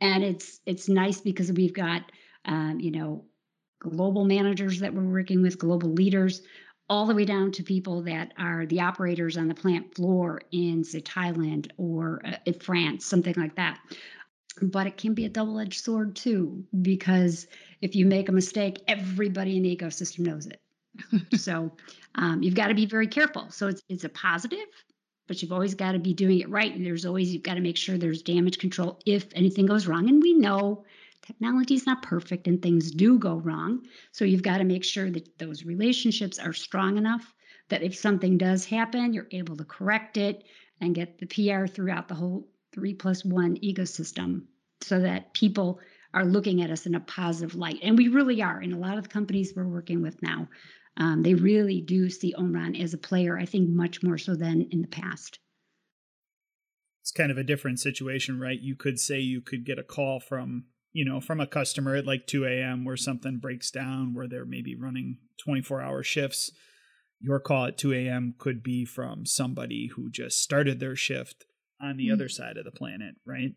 and 0.00 0.22
it's 0.22 0.60
it's 0.66 0.88
nice 0.88 1.20
because 1.20 1.50
we've 1.52 1.74
got 1.74 2.02
um, 2.44 2.80
you 2.80 2.90
know 2.90 3.24
global 3.78 4.24
managers 4.24 4.80
that 4.80 4.94
we're 4.94 5.02
working 5.02 5.42
with, 5.42 5.58
global 5.58 5.90
leaders, 5.90 6.42
all 6.88 7.06
the 7.06 7.14
way 7.14 7.24
down 7.24 7.52
to 7.52 7.62
people 7.62 8.02
that 8.02 8.32
are 8.38 8.66
the 8.66 8.80
operators 8.80 9.36
on 9.36 9.48
the 9.48 9.54
plant 9.54 9.94
floor 9.94 10.42
in 10.52 10.84
say 10.84 11.00
Thailand 11.00 11.70
or 11.78 12.20
uh, 12.24 12.36
in 12.44 12.54
France, 12.54 13.06
something 13.06 13.34
like 13.36 13.56
that 13.56 13.78
but 14.60 14.86
it 14.86 14.96
can 14.96 15.14
be 15.14 15.24
a 15.24 15.28
double-edged 15.28 15.82
sword 15.82 16.14
too 16.14 16.64
because 16.82 17.46
if 17.80 17.94
you 17.94 18.04
make 18.04 18.28
a 18.28 18.32
mistake 18.32 18.82
everybody 18.86 19.56
in 19.56 19.62
the 19.62 19.76
ecosystem 19.76 20.20
knows 20.20 20.46
it. 20.46 20.60
So 21.38 21.72
um, 22.16 22.42
you've 22.42 22.54
got 22.54 22.68
to 22.68 22.74
be 22.74 22.84
very 22.84 23.06
careful. 23.06 23.50
So 23.50 23.68
it's, 23.68 23.82
it's 23.88 24.04
a 24.04 24.10
positive 24.10 24.66
but 25.28 25.40
you've 25.40 25.52
always 25.52 25.74
got 25.74 25.92
to 25.92 25.98
be 25.98 26.12
doing 26.12 26.40
it 26.40 26.50
right 26.50 26.74
and 26.74 26.84
there's 26.84 27.06
always 27.06 27.32
you've 27.32 27.42
got 27.42 27.54
to 27.54 27.60
make 27.60 27.76
sure 27.76 27.96
there's 27.96 28.22
damage 28.22 28.58
control 28.58 29.00
if 29.06 29.26
anything 29.34 29.66
goes 29.66 29.86
wrong. 29.86 30.08
And 30.08 30.22
we 30.22 30.34
know 30.34 30.84
technology 31.22 31.74
is 31.74 31.86
not 31.86 32.02
perfect 32.02 32.46
and 32.46 32.60
things 32.60 32.90
do 32.90 33.18
go 33.18 33.36
wrong. 33.36 33.86
So 34.10 34.24
you've 34.24 34.42
got 34.42 34.58
to 34.58 34.64
make 34.64 34.84
sure 34.84 35.10
that 35.10 35.38
those 35.38 35.64
relationships 35.64 36.38
are 36.38 36.52
strong 36.52 36.98
enough 36.98 37.32
that 37.68 37.82
if 37.82 37.96
something 37.96 38.36
does 38.36 38.66
happen 38.66 39.14
you're 39.14 39.28
able 39.30 39.56
to 39.56 39.64
correct 39.64 40.16
it 40.16 40.44
and 40.80 40.94
get 40.94 41.18
the 41.18 41.26
pr 41.26 41.66
throughout 41.66 42.08
the 42.08 42.14
whole 42.14 42.46
three 42.72 42.94
plus 42.94 43.24
one 43.24 43.56
ecosystem 43.58 44.42
so 44.80 45.00
that 45.00 45.32
people 45.34 45.80
are 46.14 46.24
looking 46.24 46.62
at 46.62 46.70
us 46.70 46.86
in 46.86 46.94
a 46.94 47.00
positive 47.00 47.54
light. 47.54 47.78
And 47.82 47.96
we 47.96 48.08
really 48.08 48.42
are. 48.42 48.60
In 48.60 48.72
a 48.72 48.78
lot 48.78 48.98
of 48.98 49.04
the 49.04 49.10
companies 49.10 49.52
we're 49.54 49.66
working 49.66 50.02
with 50.02 50.20
now, 50.22 50.48
um, 50.96 51.22
they 51.22 51.34
really 51.34 51.80
do 51.80 52.10
see 52.10 52.34
Omron 52.34 52.76
as 52.76 52.92
a 52.92 52.98
player, 52.98 53.38
I 53.38 53.46
think, 53.46 53.70
much 53.70 54.02
more 54.02 54.18
so 54.18 54.34
than 54.34 54.68
in 54.70 54.82
the 54.82 54.88
past. 54.88 55.38
It's 57.00 57.12
kind 57.12 57.30
of 57.30 57.38
a 57.38 57.44
different 57.44 57.80
situation, 57.80 58.38
right? 58.38 58.60
You 58.60 58.76
could 58.76 59.00
say 59.00 59.20
you 59.20 59.40
could 59.40 59.64
get 59.64 59.78
a 59.78 59.82
call 59.82 60.20
from 60.20 60.64
you 60.92 61.04
know, 61.04 61.20
from 61.20 61.40
a 61.40 61.46
customer 61.46 61.96
at 61.96 62.06
like 62.06 62.26
2 62.26 62.44
a.m. 62.44 62.84
where 62.84 62.96
something 62.96 63.38
breaks 63.38 63.70
down, 63.70 64.14
where 64.14 64.28
they're 64.28 64.44
maybe 64.44 64.76
running 64.76 65.18
24 65.42 65.80
hour 65.80 66.02
shifts. 66.02 66.52
Your 67.20 67.40
call 67.40 67.66
at 67.66 67.78
2 67.78 67.92
a.m. 67.94 68.34
could 68.38 68.62
be 68.62 68.84
from 68.84 69.24
somebody 69.24 69.88
who 69.94 70.10
just 70.10 70.42
started 70.42 70.80
their 70.80 70.96
shift 70.96 71.46
on 71.82 71.96
the 71.96 72.06
mm-hmm. 72.06 72.14
other 72.14 72.28
side 72.28 72.56
of 72.56 72.64
the 72.64 72.70
planet, 72.70 73.14
right? 73.26 73.54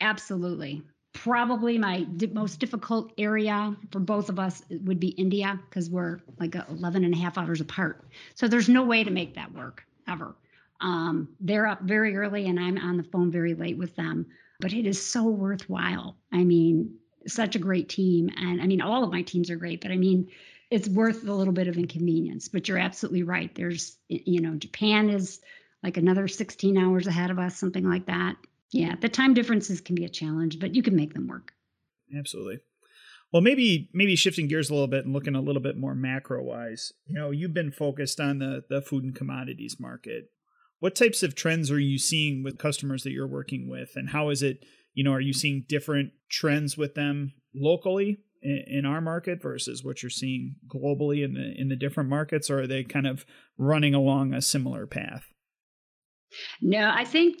Absolutely. 0.00 0.82
Probably 1.12 1.78
my 1.78 2.02
di- 2.02 2.26
most 2.26 2.60
difficult 2.60 3.12
area 3.18 3.76
for 3.90 4.00
both 4.00 4.28
of 4.28 4.38
us 4.38 4.62
would 4.70 5.00
be 5.00 5.08
India 5.08 5.58
because 5.68 5.88
we're 5.88 6.20
like 6.38 6.54
11 6.54 7.04
and 7.04 7.14
a 7.14 7.16
half 7.16 7.38
hours 7.38 7.60
apart. 7.60 8.04
So 8.34 8.46
there's 8.46 8.68
no 8.68 8.84
way 8.84 9.04
to 9.04 9.10
make 9.10 9.34
that 9.34 9.52
work 9.54 9.84
ever. 10.06 10.34
Um, 10.80 11.28
they're 11.40 11.66
up 11.66 11.82
very 11.82 12.16
early 12.16 12.46
and 12.46 12.60
I'm 12.60 12.78
on 12.78 12.96
the 12.96 13.02
phone 13.02 13.32
very 13.32 13.54
late 13.54 13.78
with 13.78 13.96
them, 13.96 14.26
but 14.60 14.72
it 14.72 14.86
is 14.86 15.04
so 15.04 15.24
worthwhile. 15.24 16.16
I 16.32 16.44
mean, 16.44 16.98
such 17.26 17.56
a 17.56 17.60
great 17.60 17.88
team. 17.88 18.30
And 18.36 18.60
I 18.60 18.66
mean, 18.66 18.80
all 18.80 19.02
of 19.02 19.10
my 19.10 19.22
teams 19.22 19.50
are 19.50 19.56
great, 19.56 19.80
but 19.80 19.90
I 19.90 19.96
mean, 19.96 20.28
it's 20.70 20.88
worth 20.88 21.26
a 21.26 21.32
little 21.32 21.52
bit 21.52 21.66
of 21.68 21.78
inconvenience. 21.78 22.48
But 22.48 22.68
you're 22.68 22.78
absolutely 22.78 23.22
right. 23.22 23.52
There's, 23.54 23.96
you 24.08 24.40
know, 24.40 24.54
Japan 24.54 25.10
is 25.10 25.40
like 25.82 25.96
another 25.96 26.28
16 26.28 26.76
hours 26.76 27.06
ahead 27.06 27.30
of 27.30 27.38
us, 27.38 27.56
something 27.56 27.88
like 27.88 28.06
that. 28.06 28.36
Yeah, 28.70 28.96
the 29.00 29.08
time 29.08 29.34
differences 29.34 29.80
can 29.80 29.94
be 29.94 30.04
a 30.04 30.10
challenge, 30.10 30.58
but 30.58 30.74
you 30.74 30.82
can 30.82 30.96
make 30.96 31.14
them 31.14 31.26
work. 31.26 31.52
Absolutely. 32.16 32.58
Well, 33.32 33.42
maybe 33.42 33.90
maybe 33.92 34.16
shifting 34.16 34.48
gears 34.48 34.70
a 34.70 34.72
little 34.72 34.88
bit 34.88 35.04
and 35.04 35.12
looking 35.12 35.34
a 35.34 35.40
little 35.40 35.60
bit 35.60 35.76
more 35.76 35.94
macro 35.94 36.42
wise. 36.42 36.92
You 37.06 37.18
know, 37.18 37.30
you've 37.30 37.54
been 37.54 37.72
focused 37.72 38.20
on 38.20 38.38
the 38.38 38.64
the 38.68 38.80
food 38.80 39.04
and 39.04 39.14
commodities 39.14 39.76
market. 39.78 40.30
What 40.80 40.94
types 40.94 41.22
of 41.22 41.34
trends 41.34 41.70
are 41.70 41.78
you 41.78 41.98
seeing 41.98 42.42
with 42.42 42.58
customers 42.58 43.02
that 43.02 43.10
you're 43.10 43.26
working 43.26 43.68
with, 43.68 43.90
and 43.96 44.10
how 44.10 44.30
is 44.30 44.42
it? 44.42 44.64
You 44.94 45.04
know, 45.04 45.12
are 45.12 45.20
you 45.20 45.32
seeing 45.32 45.64
different 45.68 46.12
trends 46.30 46.76
with 46.76 46.94
them 46.94 47.34
locally 47.54 48.18
in, 48.42 48.64
in 48.66 48.86
our 48.86 49.00
market 49.00 49.42
versus 49.42 49.84
what 49.84 50.02
you're 50.02 50.10
seeing 50.10 50.56
globally 50.66 51.22
in 51.22 51.34
the 51.34 51.54
in 51.58 51.68
the 51.68 51.76
different 51.76 52.08
markets, 52.08 52.48
or 52.48 52.62
are 52.62 52.66
they 52.66 52.82
kind 52.82 53.06
of 53.06 53.26
running 53.58 53.94
along 53.94 54.32
a 54.32 54.40
similar 54.40 54.86
path? 54.86 55.26
No, 56.60 56.90
I 56.94 57.04
think 57.04 57.38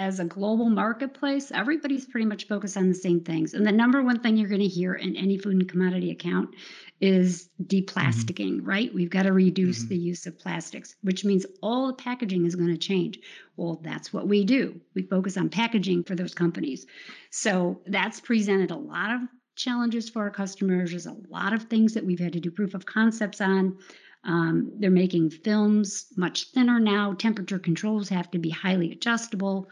as 0.00 0.18
a 0.18 0.24
global 0.24 0.70
marketplace, 0.70 1.52
everybody's 1.52 2.06
pretty 2.06 2.24
much 2.24 2.48
focused 2.48 2.76
on 2.78 2.88
the 2.88 2.94
same 2.94 3.20
things. 3.20 3.52
And 3.52 3.66
the 3.66 3.72
number 3.72 4.02
one 4.02 4.20
thing 4.20 4.38
you're 4.38 4.48
going 4.48 4.62
to 4.62 4.66
hear 4.66 4.94
in 4.94 5.14
any 5.14 5.36
food 5.36 5.52
and 5.52 5.68
commodity 5.68 6.10
account 6.10 6.54
is 7.02 7.50
deplasticking, 7.62 8.56
mm-hmm. 8.56 8.66
right? 8.66 8.94
We've 8.94 9.10
got 9.10 9.24
to 9.24 9.32
reduce 9.32 9.80
mm-hmm. 9.80 9.88
the 9.88 9.98
use 9.98 10.26
of 10.26 10.38
plastics, 10.38 10.96
which 11.02 11.24
means 11.24 11.44
all 11.62 11.88
the 11.88 11.92
packaging 11.92 12.46
is 12.46 12.56
going 12.56 12.70
to 12.70 12.78
change. 12.78 13.18
Well, 13.56 13.80
that's 13.82 14.10
what 14.10 14.26
we 14.26 14.44
do. 14.44 14.80
We 14.94 15.02
focus 15.02 15.36
on 15.36 15.50
packaging 15.50 16.04
for 16.04 16.14
those 16.14 16.32
companies. 16.32 16.86
So 17.30 17.82
that's 17.86 18.20
presented 18.20 18.70
a 18.70 18.76
lot 18.76 19.10
of 19.10 19.20
challenges 19.54 20.08
for 20.08 20.22
our 20.22 20.30
customers. 20.30 20.90
There's 20.90 21.04
a 21.04 21.16
lot 21.28 21.52
of 21.52 21.64
things 21.64 21.92
that 21.94 22.06
we've 22.06 22.20
had 22.20 22.32
to 22.32 22.40
do 22.40 22.50
proof 22.50 22.72
of 22.72 22.86
concepts 22.86 23.42
on. 23.42 23.76
Um, 24.24 24.72
they're 24.78 24.90
making 24.90 25.30
films 25.30 26.06
much 26.16 26.50
thinner 26.52 26.78
now. 26.78 27.14
Temperature 27.14 27.58
controls 27.58 28.08
have 28.10 28.30
to 28.32 28.38
be 28.38 28.50
highly 28.50 28.92
adjustable 28.92 29.68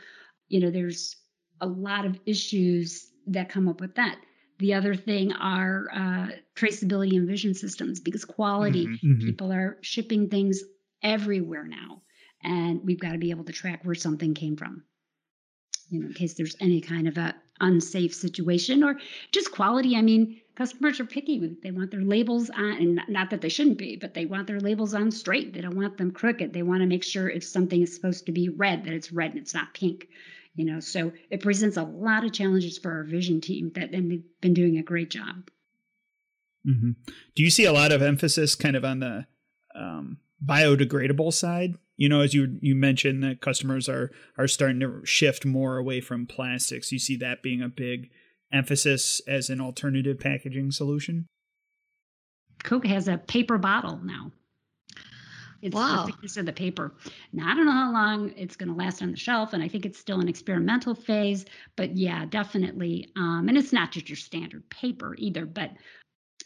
you 0.49 0.61
know, 0.61 0.71
there's 0.71 1.17
a 1.61 1.67
lot 1.67 2.05
of 2.05 2.19
issues 2.27 3.11
that 3.27 3.49
come 3.49 3.69
up 3.69 3.81
with 3.81 3.95
that. 3.97 4.19
The 4.59 4.75
other 4.75 4.95
thing 4.97 5.33
are 5.33 5.87
uh, 5.95 6.27
traceability 6.57 7.17
and 7.17 7.29
vision 7.29 7.55
systems 7.55 8.01
because 8.01 8.25
quality, 8.25 8.87
mm-hmm, 8.87 9.13
mm-hmm. 9.13 9.27
people 9.27 9.53
are 9.53 9.79
shipping 9.83 10.29
things 10.29 10.63
everywhere 11.03 11.65
now. 11.65 12.03
And 12.43 12.81
we've 12.85 12.99
got 12.99 13.13
to 13.13 13.19
be 13.19 13.31
able 13.31 13.45
to 13.45 13.53
track 13.53 13.85
where 13.85 13.95
something 13.95 14.35
came 14.35 14.57
from, 14.57 14.85
you 15.91 16.01
know, 16.01 16.07
in 16.07 16.15
case 16.15 16.35
there's 16.35 16.57
any 16.61 16.81
kind 16.81 17.07
of 17.07 17.19
a 17.19 17.35
unsafe 17.61 18.15
situation 18.15 18.83
or 18.83 18.99
just 19.33 19.51
quality. 19.53 19.97
I 19.97 20.03
mean, 20.03 20.41
customers 20.55 21.01
are 21.01 21.05
picky. 21.05 21.57
They 21.63 21.71
want 21.71 21.91
their 21.91 22.03
labels 22.03 22.51
on, 22.51 22.73
and 22.73 23.01
not 23.09 23.31
that 23.31 23.41
they 23.41 23.49
shouldn't 23.49 23.79
be, 23.79 23.97
but 23.97 24.15
they 24.15 24.27
want 24.27 24.47
their 24.47 24.61
labels 24.61 24.95
on 24.95 25.11
straight. 25.11 25.53
They 25.53 25.61
don't 25.61 25.77
want 25.77 25.97
them 25.99 26.11
crooked. 26.11 26.53
They 26.53 26.63
want 26.63 26.81
to 26.83 26.87
make 26.87 27.05
sure 27.05 27.29
if 27.29 27.45
something 27.45 27.83
is 27.83 27.95
supposed 27.95 28.27
to 28.27 28.33
be 28.33 28.49
red, 28.49 28.85
that 28.85 28.93
it's 28.93 29.13
red 29.13 29.31
and 29.31 29.41
it's 29.41 29.55
not 29.55 29.75
pink 29.75 30.09
you 30.59 30.65
know 30.65 30.81
so 30.81 31.13
it 31.31 31.41
presents 31.41 31.77
a 31.77 31.83
lot 31.83 32.25
of 32.25 32.33
challenges 32.33 32.77
for 32.77 32.93
our 32.93 33.05
vision 33.05 33.41
team 33.41 33.71
that 33.75 33.95
and 33.95 34.11
they've 34.11 34.25
been 34.43 34.53
doing 34.53 34.77
a 34.77 34.83
great 34.83 35.09
job 35.09 35.51
mm-hmm. 36.69 36.91
do 37.35 37.43
you 37.43 37.49
see 37.49 37.65
a 37.65 37.73
lot 37.73 37.93
of 37.93 38.03
emphasis 38.03 38.55
kind 38.55 38.77
of 38.77 38.85
on 38.85 38.99
the 38.99 39.27
um, 39.75 40.19
biodegradable 40.45 41.33
side 41.33 41.77
you 41.99 42.09
know 42.09 42.23
as 42.23 42.33
you 42.33 42.59
you 42.63 42.75
mentioned 42.75 43.23
that 43.23 43.43
customers 43.43 43.89
are 43.89 44.11
are 44.39 44.49
starting 44.49 44.81
to 44.81 45.05
shift 45.05 45.45
more 45.45 45.77
away 45.77 46.01
from 46.01 46.27
plastics 46.27 46.91
you 46.91 46.99
see 46.99 47.17
that 47.17 47.43
being 47.43 47.61
a 47.61 47.69
big 47.69 48.09
emphasis 48.51 49.21
as 49.29 49.51
an 49.51 49.61
alternative 49.61 50.19
packaging 50.19 50.71
solution 50.71 51.27
coke 52.63 52.87
has 52.87 53.07
a 53.07 53.19
paper 53.19 53.59
bottle 53.59 54.01
now 54.03 54.33
it's 55.61 55.75
wow. 55.75 56.05
the 56.07 56.13
thickness 56.13 56.37
of 56.37 56.47
the 56.47 56.53
paper. 56.53 56.95
Now, 57.33 57.51
I 57.51 57.55
don't 57.57 57.67
know 57.67 57.73
how 57.73 57.93
long 57.93 58.33
it's 58.37 58.55
going 58.55 58.69
to 58.69 58.75
last 58.75 59.03
on 59.03 59.11
the 59.11 59.17
shelf, 59.17 59.53
and 59.53 59.63
I 59.63 59.69
think 59.69 59.85
it's 59.85 59.99
still 59.99 60.21
an 60.21 60.29
experimental 60.29 60.95
phase. 60.95 61.45
But 61.77 61.97
yeah, 61.97 62.27
definitely. 62.27 63.09
Um, 63.17 63.47
and 63.49 63.59
it's 63.59 63.73
not 63.73 63.91
just 63.91 64.09
your 64.09 64.17
standard 64.17 64.69
paper 64.71 65.17
either, 65.19 65.47
but 65.47 65.73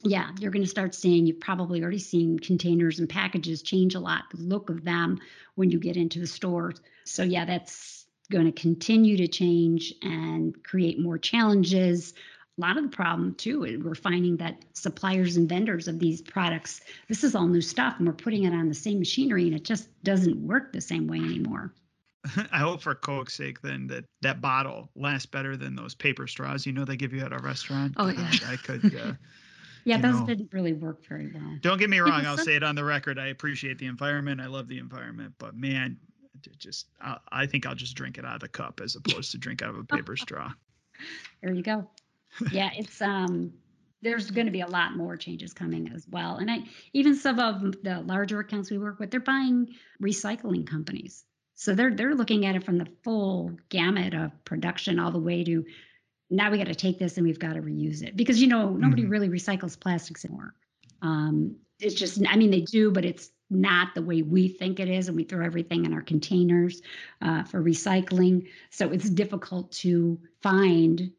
yeah, 0.02 0.30
you're 0.38 0.50
going 0.50 0.64
to 0.64 0.71
start 0.71 0.94
seeing, 0.94 1.26
you've 1.26 1.40
probably 1.40 1.82
already 1.82 1.99
seen 1.99 2.38
containers 2.38 2.99
and 2.99 3.09
packages 3.09 3.62
change 3.62 3.94
a 3.94 4.00
lot, 4.00 4.25
the 4.30 4.42
look 4.42 4.71
of 4.71 4.85
them 4.85 5.18
when 5.54 5.71
you 5.71 5.78
get 5.78 5.97
into 5.97 6.18
the 6.18 6.26
stores. 6.26 6.80
So 7.04 7.23
yeah, 7.23 7.44
that's 7.44 8.06
going 8.30 8.47
to 8.47 8.52
continue 8.52 9.16
to 9.18 9.28
change 9.28 9.94
and 10.02 10.62
create 10.64 10.99
more 10.99 11.18
challenges. 11.18 12.14
A 12.59 12.61
lot 12.61 12.76
of 12.76 12.82
the 12.82 12.90
problem 12.90 13.35
too 13.35 13.64
is 13.64 13.78
we're 13.78 13.94
finding 13.94 14.37
that 14.38 14.64
suppliers 14.73 15.37
and 15.37 15.49
vendors 15.49 15.88
of 15.88 15.99
these 15.99 16.21
products 16.21 16.80
this 17.09 17.25
is 17.25 17.35
all 17.35 17.47
new 17.47 17.61
stuff 17.61 17.94
and 17.99 18.06
we're 18.06 18.12
putting 18.12 18.44
it 18.44 18.52
on 18.52 18.68
the 18.68 18.75
same 18.75 18.99
machinery 18.99 19.44
and 19.44 19.54
it 19.54 19.64
just 19.64 19.88
doesn't 20.02 20.37
work 20.37 20.73
the 20.73 20.80
same 20.80 21.06
way 21.06 21.18
anymore. 21.18 21.73
I 22.52 22.59
hope 22.59 22.82
for 22.82 22.94
coke's 22.94 23.35
sake 23.35 23.61
then 23.62 23.87
that 23.88 24.04
that 24.21 24.40
bottle 24.40 24.90
lasts 24.94 25.26
better 25.26 25.56
than 25.56 25.75
those 25.75 25.94
paper 25.94 26.26
straws. 26.26 26.66
You 26.66 26.73
know 26.73 26.85
they 26.85 26.97
give 26.97 27.12
you 27.12 27.21
at 27.21 27.32
a 27.32 27.38
restaurant? 27.38 27.94
Oh 27.97 28.09
yeah. 28.09 28.30
I 28.47 28.56
could 28.56 28.94
uh, 28.94 29.12
yeah 29.85 29.99
those 29.99 30.21
know, 30.21 30.27
didn't 30.27 30.53
really 30.53 30.73
work 30.73 31.07
very 31.07 31.31
well 31.35 31.57
don't 31.61 31.79
get 31.79 31.91
me 31.91 31.99
wrong 31.99 32.25
i'll 32.27 32.39
say 32.39 32.57
it 32.57 32.62
on 32.62 32.75
the 32.75 32.85
record 32.85 33.19
i 33.19 33.29
appreciate 33.29 33.79
the 33.79 33.87
environment 33.87 34.41
i 34.41 34.47
love 34.47 34.69
the 34.69 34.79
environment 34.79 35.33
but 35.39 35.57
man 35.57 35.97
just 36.59 36.87
I, 37.01 37.19
I 37.31 37.47
think 37.47 37.67
i'll 37.67 37.75
just 37.75 37.95
drink 37.95 38.19
it 38.19 38.25
out 38.25 38.35
of 38.35 38.41
the 38.41 38.49
cup 38.49 38.81
as 38.83 38.97
opposed 38.97 39.31
to 39.33 39.39
drink 39.39 39.62
out 39.62 39.71
of 39.71 39.77
a 39.79 39.85
paper 39.85 40.17
straw 40.17 40.51
there 41.43 41.53
you 41.53 41.62
go 41.62 41.89
yeah, 42.51 42.71
it's 42.77 43.01
um 43.03 43.53
there's 44.01 44.33
going 44.33 44.47
to 44.47 44.53
be 44.53 44.62
a 44.62 44.67
lot 44.67 44.97
more 44.97 45.17
changes 45.17 45.53
coming 45.53 45.93
as 45.95 46.07
well. 46.09 46.37
And 46.37 46.51
I 46.51 46.65
even 46.93 47.15
some 47.15 47.39
of 47.39 47.83
the 47.83 48.03
larger 48.05 48.41
accounts 48.41 48.71
we 48.71 48.79
work 48.79 48.99
with, 48.99 49.11
they're 49.11 49.21
buying 49.21 49.69
recycling 50.03 50.67
companies. 50.67 51.25
So 51.55 51.75
they're 51.75 51.95
they're 51.95 52.15
looking 52.15 52.47
at 52.47 52.57
it 52.57 52.65
from 52.65 52.79
the 52.79 52.89
full 53.05 53.53
gamut 53.69 54.15
of 54.15 54.33
production 54.45 54.99
all 54.99 55.12
the 55.12 55.19
way 55.19 55.45
to 55.45 55.65
now 56.33 56.51
we 56.51 56.59
got 56.59 56.67
to 56.67 56.75
take 56.75 56.99
this 56.99 57.17
and 57.17 57.27
we've 57.27 57.39
got 57.39 57.55
to 57.55 57.62
reuse 57.62 58.03
it 58.03 58.17
because 58.17 58.41
you 58.41 58.49
know 58.49 58.71
nobody 58.71 59.03
mm-hmm. 59.03 59.12
really 59.12 59.29
recycles 59.29 59.79
plastics 59.79 60.25
anymore. 60.25 60.55
Um, 61.03 61.57
it's 61.79 61.95
just 61.95 62.21
I 62.29 62.37
mean 62.37 62.51
they 62.51 62.62
do, 62.62 62.91
but 62.91 63.05
it's 63.05 63.31
not 63.51 63.95
the 63.95 64.03
way 64.03 64.23
we 64.23 64.49
think 64.49 64.81
it 64.81 64.89
is, 64.89 65.09
and 65.09 65.17
we 65.17 65.25
throw 65.25 65.45
everything 65.45 65.85
in 65.85 65.93
our 65.93 66.01
containers 66.01 66.81
uh, 67.21 67.45
for 67.45 67.62
recycling. 67.62 68.49
So 68.71 68.91
it's 68.91 69.09
difficult 69.09 69.73
to 69.73 70.19
find 70.41 71.12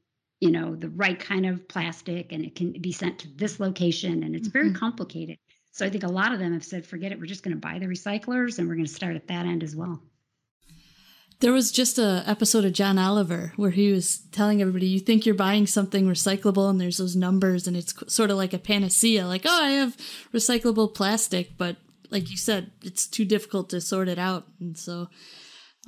you 0.44 0.52
know 0.52 0.76
the 0.76 0.90
right 0.90 1.20
kind 1.20 1.46
of 1.46 1.70
plastic 1.70 2.34
and 2.34 2.44
it 2.44 2.54
can 2.54 2.74
be 2.74 2.92
sent 2.92 3.20
to 3.20 3.30
this 3.30 3.62
location 3.62 4.24
and 4.24 4.36
it's 4.36 4.50
very 4.50 4.68
mm-hmm. 4.68 4.78
complicated 4.78 5.38
so 5.72 5.86
i 5.86 5.90
think 5.90 6.04
a 6.04 6.08
lot 6.10 6.34
of 6.34 6.40
them 6.40 6.52
have 6.52 6.66
said 6.66 6.86
forget 6.86 7.14
it 7.14 7.20
we're 7.20 7.26
just 7.26 7.44
going 7.44 7.56
to 7.56 7.62
buy 7.62 7.80
the 7.80 7.86
recyclers 7.86 8.60
and 8.60 8.68
we're 8.68 8.76
going 8.76 8.86
to 8.86 8.94
start 8.94 9.16
at 9.16 9.28
that 9.28 9.46
end 9.46 9.64
as 9.64 9.74
well 9.74 10.04
there 11.44 11.54
was 11.54 11.72
just 11.72 12.00
a 12.00 12.24
episode 12.26 12.66
of 12.66 12.74
john 12.74 12.98
oliver 12.98 13.54
where 13.56 13.72
he 13.72 13.92
was 13.92 14.20
telling 14.32 14.62
everybody 14.62 14.88
you 14.88 15.00
think 15.00 15.26
you're 15.26 15.36
buying 15.36 15.68
something 15.68 16.08
recyclable 16.08 16.70
and 16.70 16.80
there's 16.80 16.98
those 16.98 17.16
numbers 17.16 17.68
and 17.68 17.78
it's 17.78 17.94
sort 18.14 18.32
of 18.32 18.38
like 18.38 18.54
a 18.54 18.60
panacea 18.60 19.28
like 19.28 19.44
oh 19.46 19.64
i 19.64 19.70
have 19.70 19.96
recyclable 20.34 20.94
plastic 20.94 21.58
but 21.58 21.78
like 22.10 22.32
you 22.32 22.38
said 22.38 22.72
it's 22.84 23.08
too 23.08 23.26
difficult 23.26 23.70
to 23.70 23.82
sort 23.82 24.08
it 24.08 24.18
out 24.18 24.48
and 24.60 24.78
so 24.78 25.08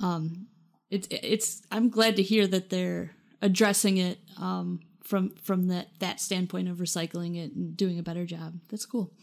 um 0.03 0.47
it's 0.89 1.07
it's 1.09 1.61
i'm 1.71 1.89
glad 1.89 2.15
to 2.15 2.21
hear 2.21 2.45
that 2.45 2.69
they're 2.69 3.15
addressing 3.41 3.97
it 3.97 4.19
um, 4.41 4.79
from 5.03 5.35
from 5.43 5.67
that 5.67 5.87
that 5.99 6.19
standpoint 6.19 6.67
of 6.67 6.77
recycling 6.77 7.37
it 7.37 7.53
and 7.53 7.77
doing 7.77 7.99
a 7.99 8.03
better 8.03 8.25
job. 8.25 8.55
That's 8.69 8.85
cool. 8.85 9.13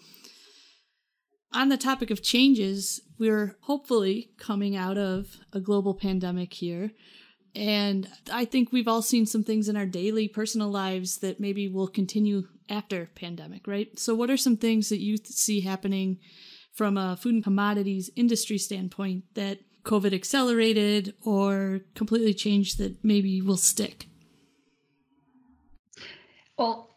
On 1.55 1.69
the 1.69 1.77
topic 1.77 2.11
of 2.11 2.23
changes, 2.23 3.03
we're 3.19 3.57
hopefully 3.63 4.31
coming 4.39 4.75
out 4.75 4.97
of 4.97 5.37
a 5.53 5.61
global 5.61 5.95
pandemic 5.95 6.55
here. 6.55 6.93
And 7.55 8.09
I 8.33 8.47
think 8.47 8.73
we've 8.73 8.89
all 8.89 9.03
seen 9.03 9.27
some 9.27 9.45
things 9.45 9.69
in 9.69 9.77
our 9.77 9.85
daily 9.85 10.29
personal 10.29 10.71
lives 10.71 11.19
that 11.19 11.41
maybe 11.41 11.69
will 11.69 11.89
continue 11.89 12.49
after 12.71 13.11
pandemic, 13.15 13.67
right? 13.67 13.99
So 13.99 14.15
what 14.15 14.31
are 14.31 14.39
some 14.39 14.57
things 14.57 14.89
that 14.89 15.01
you 15.01 15.19
see 15.19 15.61
happening 15.61 16.19
from 16.73 16.97
a 16.97 17.19
food 17.19 17.35
and 17.35 17.45
commodities 17.45 18.11
industry 18.17 18.57
standpoint 18.57 19.25
that 19.35 19.59
COVID 19.85 20.15
accelerated 20.15 21.15
or 21.23 21.81
completely 21.95 22.33
changed 22.33 22.79
that 22.79 23.05
maybe 23.05 23.43
will 23.43 23.59
stick? 23.59 24.07
Well, 26.57 26.92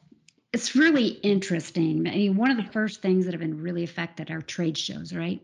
it's 0.56 0.76
really 0.76 1.08
interesting. 1.08 2.08
I 2.08 2.12
mean, 2.16 2.36
one 2.38 2.50
of 2.50 2.58
the 2.58 2.72
first 2.72 3.02
things 3.02 3.26
that 3.26 3.34
have 3.34 3.42
been 3.42 3.62
really 3.62 3.84
affected 3.84 4.32
are 4.32 4.42
trade 4.42 4.78
shows, 4.78 5.14
right? 5.14 5.42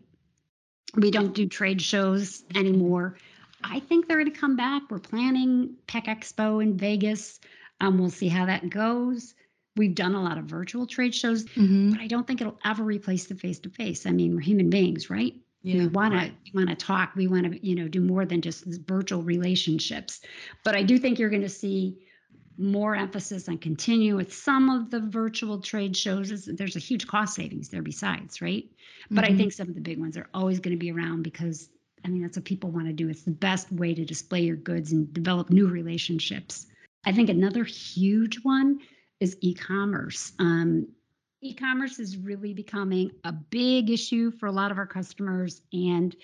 We 0.96 1.10
don't 1.10 1.34
do 1.34 1.46
trade 1.46 1.80
shows 1.80 2.42
anymore. 2.54 3.18
I 3.62 3.80
think 3.80 4.08
they're 4.08 4.18
going 4.18 4.32
to 4.32 4.38
come 4.40 4.56
back. 4.56 4.82
We're 4.90 4.98
planning 4.98 5.74
PACK 5.86 6.06
EXPO 6.06 6.62
in 6.62 6.76
Vegas. 6.76 7.40
Um, 7.80 7.98
we'll 7.98 8.10
see 8.10 8.28
how 8.28 8.46
that 8.46 8.68
goes. 8.70 9.34
We've 9.76 9.94
done 9.94 10.14
a 10.14 10.22
lot 10.22 10.38
of 10.38 10.44
virtual 10.46 10.86
trade 10.86 11.14
shows, 11.14 11.44
Mm-hmm. 11.44 11.90
but 11.92 12.00
I 12.00 12.06
don't 12.06 12.26
think 12.26 12.40
it'll 12.40 12.58
ever 12.64 12.82
replace 12.82 13.26
the 13.26 13.34
face 13.34 13.58
to 13.60 13.70
face. 13.70 14.06
I 14.06 14.10
mean, 14.10 14.34
we're 14.34 14.40
human 14.40 14.70
beings, 14.70 15.08
right? 15.10 15.34
Yeah, 15.62 15.78
we 15.78 15.86
want 15.88 16.14
to 16.14 16.32
want 16.54 16.70
to 16.70 16.74
talk. 16.74 17.14
We 17.14 17.28
want 17.28 17.44
to 17.52 17.66
you 17.66 17.76
know 17.76 17.86
do 17.86 18.00
more 18.00 18.24
than 18.26 18.40
just 18.42 18.64
virtual 18.66 19.22
relationships. 19.22 20.20
But 20.64 20.74
I 20.74 20.82
do 20.82 20.98
think 20.98 21.18
you're 21.18 21.30
going 21.30 21.42
to 21.42 21.48
see 21.48 21.98
more 22.58 22.94
emphasis 22.94 23.48
on 23.48 23.58
continue 23.58 24.16
with 24.16 24.32
some 24.32 24.70
of 24.70 24.90
the 24.90 25.00
virtual 25.00 25.60
trade 25.60 25.96
shows. 25.96 26.44
There's 26.46 26.76
a 26.76 26.80
huge 26.80 27.06
cost 27.06 27.34
savings 27.34 27.68
there 27.68 27.82
besides, 27.82 28.40
right? 28.40 28.64
But 29.10 29.24
I 29.24 29.30
Mhm. 29.30 29.36
think 29.36 29.52
some 29.52 29.68
of 29.68 29.74
the 29.74 29.80
big 29.80 29.98
ones 29.98 30.16
are 30.16 30.28
always 30.34 30.60
going 30.60 30.76
to 30.76 30.80
be 30.80 30.92
around 30.92 31.22
because 31.22 31.70
I 32.04 32.08
mean 32.08 32.22
that's 32.22 32.36
what 32.36 32.44
people 32.44 32.70
want 32.70 32.86
to 32.86 32.92
do. 32.92 33.08
It's 33.08 33.22
the 33.22 33.30
best 33.30 33.70
way 33.72 33.94
to 33.94 34.04
display 34.04 34.42
your 34.44 34.56
goods 34.56 34.92
and 34.92 35.12
develop 35.12 35.50
new 35.50 35.68
relationships. 35.68 36.66
I 37.04 37.12
think 37.12 37.28
another 37.28 37.64
huge 37.64 38.36
one 38.42 38.80
is 39.20 39.36
e-commerce. 39.40 40.32
Um, 40.38 40.88
e-commerce 41.40 41.98
is 41.98 42.16
really 42.16 42.54
becoming 42.54 43.10
a 43.24 43.32
big 43.32 43.90
issue 43.90 44.30
for 44.30 44.46
a 44.46 44.52
lot 44.52 44.70
of 44.70 44.78
our 44.78 44.86
customers 44.86 45.62
and 45.72 46.14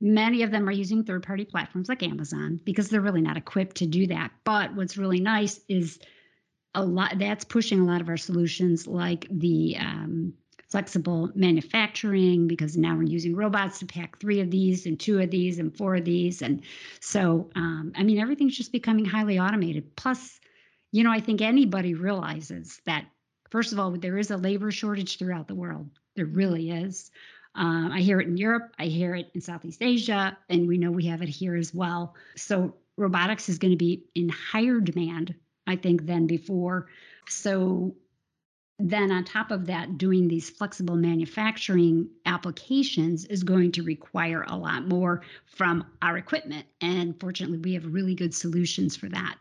many 0.00 0.42
of 0.42 0.50
them 0.50 0.68
are 0.68 0.72
using 0.72 1.04
third-party 1.04 1.44
platforms 1.44 1.88
like 1.88 2.02
amazon 2.02 2.60
because 2.64 2.88
they're 2.88 3.00
really 3.00 3.20
not 3.20 3.36
equipped 3.36 3.76
to 3.76 3.86
do 3.86 4.06
that. 4.08 4.30
But 4.44 4.74
what's 4.74 4.96
really 4.96 5.20
nice 5.20 5.60
is 5.68 5.98
a 6.74 6.84
lot 6.84 7.18
that's 7.18 7.44
pushing 7.44 7.80
a 7.80 7.84
lot 7.84 8.00
of 8.00 8.08
our 8.08 8.16
solutions 8.16 8.86
like 8.86 9.26
the 9.30 9.76
um, 9.78 10.34
flexible 10.68 11.30
manufacturing 11.34 12.46
because 12.46 12.76
now 12.76 12.94
we're 12.94 13.02
using 13.02 13.34
robots 13.34 13.78
to 13.78 13.86
pack 13.86 14.20
three 14.20 14.40
of 14.40 14.50
these 14.50 14.86
and 14.86 15.00
two 15.00 15.18
of 15.18 15.30
these 15.30 15.58
and 15.58 15.76
four 15.76 15.96
of 15.96 16.04
these. 16.04 16.42
And 16.42 16.62
so 17.00 17.50
um, 17.56 17.92
i 17.96 18.02
mean 18.02 18.18
everything's 18.18 18.56
just 18.56 18.72
becoming 18.72 19.04
highly 19.04 19.38
automated. 19.38 19.96
Plus 19.96 20.38
you 20.92 21.04
know 21.04 21.12
i 21.12 21.20
think 21.20 21.42
anybody 21.42 21.94
realizes 21.94 22.80
that 22.86 23.04
first 23.50 23.72
of 23.72 23.78
all 23.78 23.90
there 23.90 24.16
is 24.16 24.30
a 24.30 24.36
labor 24.36 24.70
shortage 24.70 25.18
throughout 25.18 25.48
the 25.48 25.54
world. 25.54 25.90
There 26.14 26.26
really 26.26 26.70
is 26.70 27.10
um, 27.58 27.90
i 27.92 28.00
hear 28.00 28.20
it 28.20 28.28
in 28.28 28.36
europe 28.38 28.72
i 28.78 28.86
hear 28.86 29.14
it 29.14 29.30
in 29.34 29.40
southeast 29.40 29.82
asia 29.82 30.38
and 30.48 30.66
we 30.66 30.78
know 30.78 30.90
we 30.90 31.06
have 31.06 31.20
it 31.20 31.28
here 31.28 31.56
as 31.56 31.74
well. 31.74 32.14
So 32.36 32.74
robotics 32.96 33.48
is 33.48 33.58
going 33.58 33.72
to 33.72 33.76
be 33.76 34.04
in 34.14 34.30
higher 34.30 34.80
demand 34.80 35.34
i 35.66 35.76
think 35.76 36.06
than 36.06 36.26
before. 36.26 36.86
So 37.28 37.94
then 38.78 39.10
on 39.10 39.24
top 39.24 39.50
of 39.50 39.66
that 39.66 39.98
doing 39.98 40.28
these 40.28 40.48
flexible 40.48 40.94
manufacturing 40.94 42.08
applications 42.24 43.24
is 43.24 43.42
going 43.42 43.72
to 43.72 43.82
require 43.82 44.44
a 44.46 44.56
lot 44.56 44.86
more 44.86 45.22
from 45.46 45.84
our 46.00 46.16
equipment 46.16 46.64
and 46.80 47.18
fortunately 47.18 47.58
we 47.58 47.74
have 47.74 47.92
really 47.92 48.14
good 48.14 48.32
solutions 48.32 48.96
for 48.96 49.08
that 49.08 49.36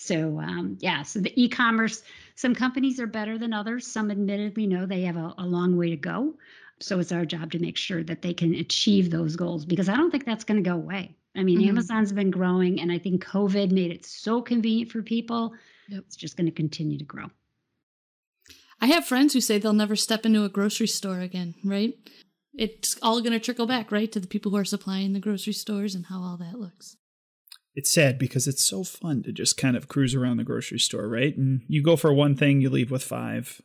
so 0.00 0.38
um, 0.38 0.78
yeah 0.80 1.02
so 1.02 1.18
the 1.20 1.32
e-commerce 1.42 2.02
some 2.36 2.54
companies 2.54 3.00
are 3.00 3.06
better 3.08 3.36
than 3.36 3.52
others 3.52 3.84
some 3.86 4.10
admittedly 4.10 4.66
know 4.66 4.86
they 4.86 5.02
have 5.02 5.16
a, 5.16 5.34
a 5.38 5.44
long 5.44 5.76
way 5.76 5.90
to 5.90 5.96
go 5.96 6.34
so 6.80 7.00
it's 7.00 7.10
our 7.10 7.26
job 7.26 7.50
to 7.50 7.58
make 7.58 7.76
sure 7.76 8.04
that 8.04 8.22
they 8.22 8.32
can 8.32 8.54
achieve 8.54 9.10
those 9.10 9.34
goals 9.36 9.64
because 9.64 9.88
i 9.88 9.96
don't 9.96 10.10
think 10.12 10.24
that's 10.24 10.44
going 10.44 10.62
to 10.62 10.70
go 10.70 10.76
away 10.76 11.14
i 11.36 11.42
mean 11.42 11.58
Mhm. 11.60 11.68
amazon's 11.70 12.12
been 12.12 12.30
growing 12.30 12.80
and 12.80 12.92
i 12.92 12.98
think 12.98 13.24
covid 13.24 13.72
made 13.72 13.90
it 13.90 14.06
so 14.06 14.40
convenient 14.40 14.90
for 14.92 15.02
people 15.02 15.52
Yep. 15.88 16.04
it's 16.06 16.16
just 16.16 16.36
going 16.36 16.46
to 16.46 16.52
continue 16.52 16.96
to 16.98 17.04
grow 17.04 17.26
I 18.80 18.86
have 18.86 19.04
friends 19.06 19.32
who 19.34 19.40
say 19.40 19.58
they'll 19.58 19.72
never 19.72 19.96
step 19.96 20.24
into 20.24 20.44
a 20.44 20.48
grocery 20.48 20.86
store 20.86 21.18
again, 21.18 21.56
right? 21.64 21.94
It's 22.54 22.96
all 23.02 23.20
going 23.20 23.32
to 23.32 23.40
trickle 23.40 23.66
back, 23.66 23.90
right, 23.90 24.10
to 24.12 24.20
the 24.20 24.28
people 24.28 24.52
who 24.52 24.56
are 24.56 24.64
supplying 24.64 25.14
the 25.14 25.18
grocery 25.18 25.52
stores 25.52 25.96
and 25.96 26.06
how 26.06 26.22
all 26.22 26.36
that 26.36 26.60
looks. 26.60 26.96
It's 27.78 27.90
sad 27.90 28.18
because 28.18 28.48
it's 28.48 28.62
so 28.64 28.82
fun 28.82 29.22
to 29.22 29.32
just 29.32 29.56
kind 29.56 29.76
of 29.76 29.86
cruise 29.88 30.14
around 30.14 30.36
the 30.38 30.44
grocery 30.50 30.80
store, 30.80 31.08
right? 31.08 31.36
And 31.36 31.62
you 31.68 31.80
go 31.82 31.94
for 31.96 32.12
one 32.12 32.34
thing, 32.36 32.60
you 32.60 32.70
leave 32.70 32.90
with 32.90 33.04
five. 33.04 33.60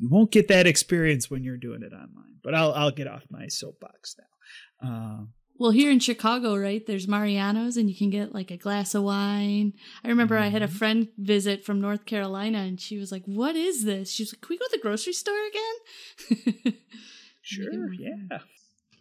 You 0.00 0.08
won't 0.08 0.32
get 0.32 0.48
that 0.48 0.66
experience 0.66 1.30
when 1.30 1.44
you're 1.44 1.56
doing 1.68 1.82
it 1.82 1.92
online. 1.92 2.36
But 2.42 2.54
I'll 2.54 2.72
I'll 2.72 2.90
get 3.00 3.06
off 3.06 3.24
my 3.30 3.46
soapbox 3.48 4.16
now. 4.22 4.88
Uh, 4.88 5.20
Well, 5.60 5.72
here 5.80 5.90
in 5.90 5.98
Chicago, 6.00 6.56
right, 6.56 6.84
there's 6.86 7.08
Mariano's 7.08 7.76
and 7.76 7.88
you 7.90 7.96
can 7.96 8.10
get 8.10 8.32
like 8.38 8.50
a 8.52 8.56
glass 8.66 8.94
of 8.94 9.02
wine. 9.02 9.72
I 10.04 10.08
remember 10.08 10.36
I 10.38 10.48
had 10.56 10.62
a 10.62 10.68
Mhm. 10.68 10.78
friend 10.80 11.08
visit 11.18 11.64
from 11.64 11.80
North 11.80 12.04
Carolina 12.06 12.58
and 12.68 12.80
she 12.80 12.96
was 12.98 13.10
like, 13.12 13.24
What 13.26 13.54
is 13.56 13.84
this? 13.84 14.10
She 14.12 14.22
was 14.24 14.32
like, 14.32 14.40
Can 14.42 14.50
we 14.54 14.58
go 14.58 14.66
to 14.66 14.76
the 14.76 14.82
grocery 14.86 15.12
store 15.22 15.42
again? 15.52 16.74
sure, 17.42 17.92
yeah. 17.94 18.38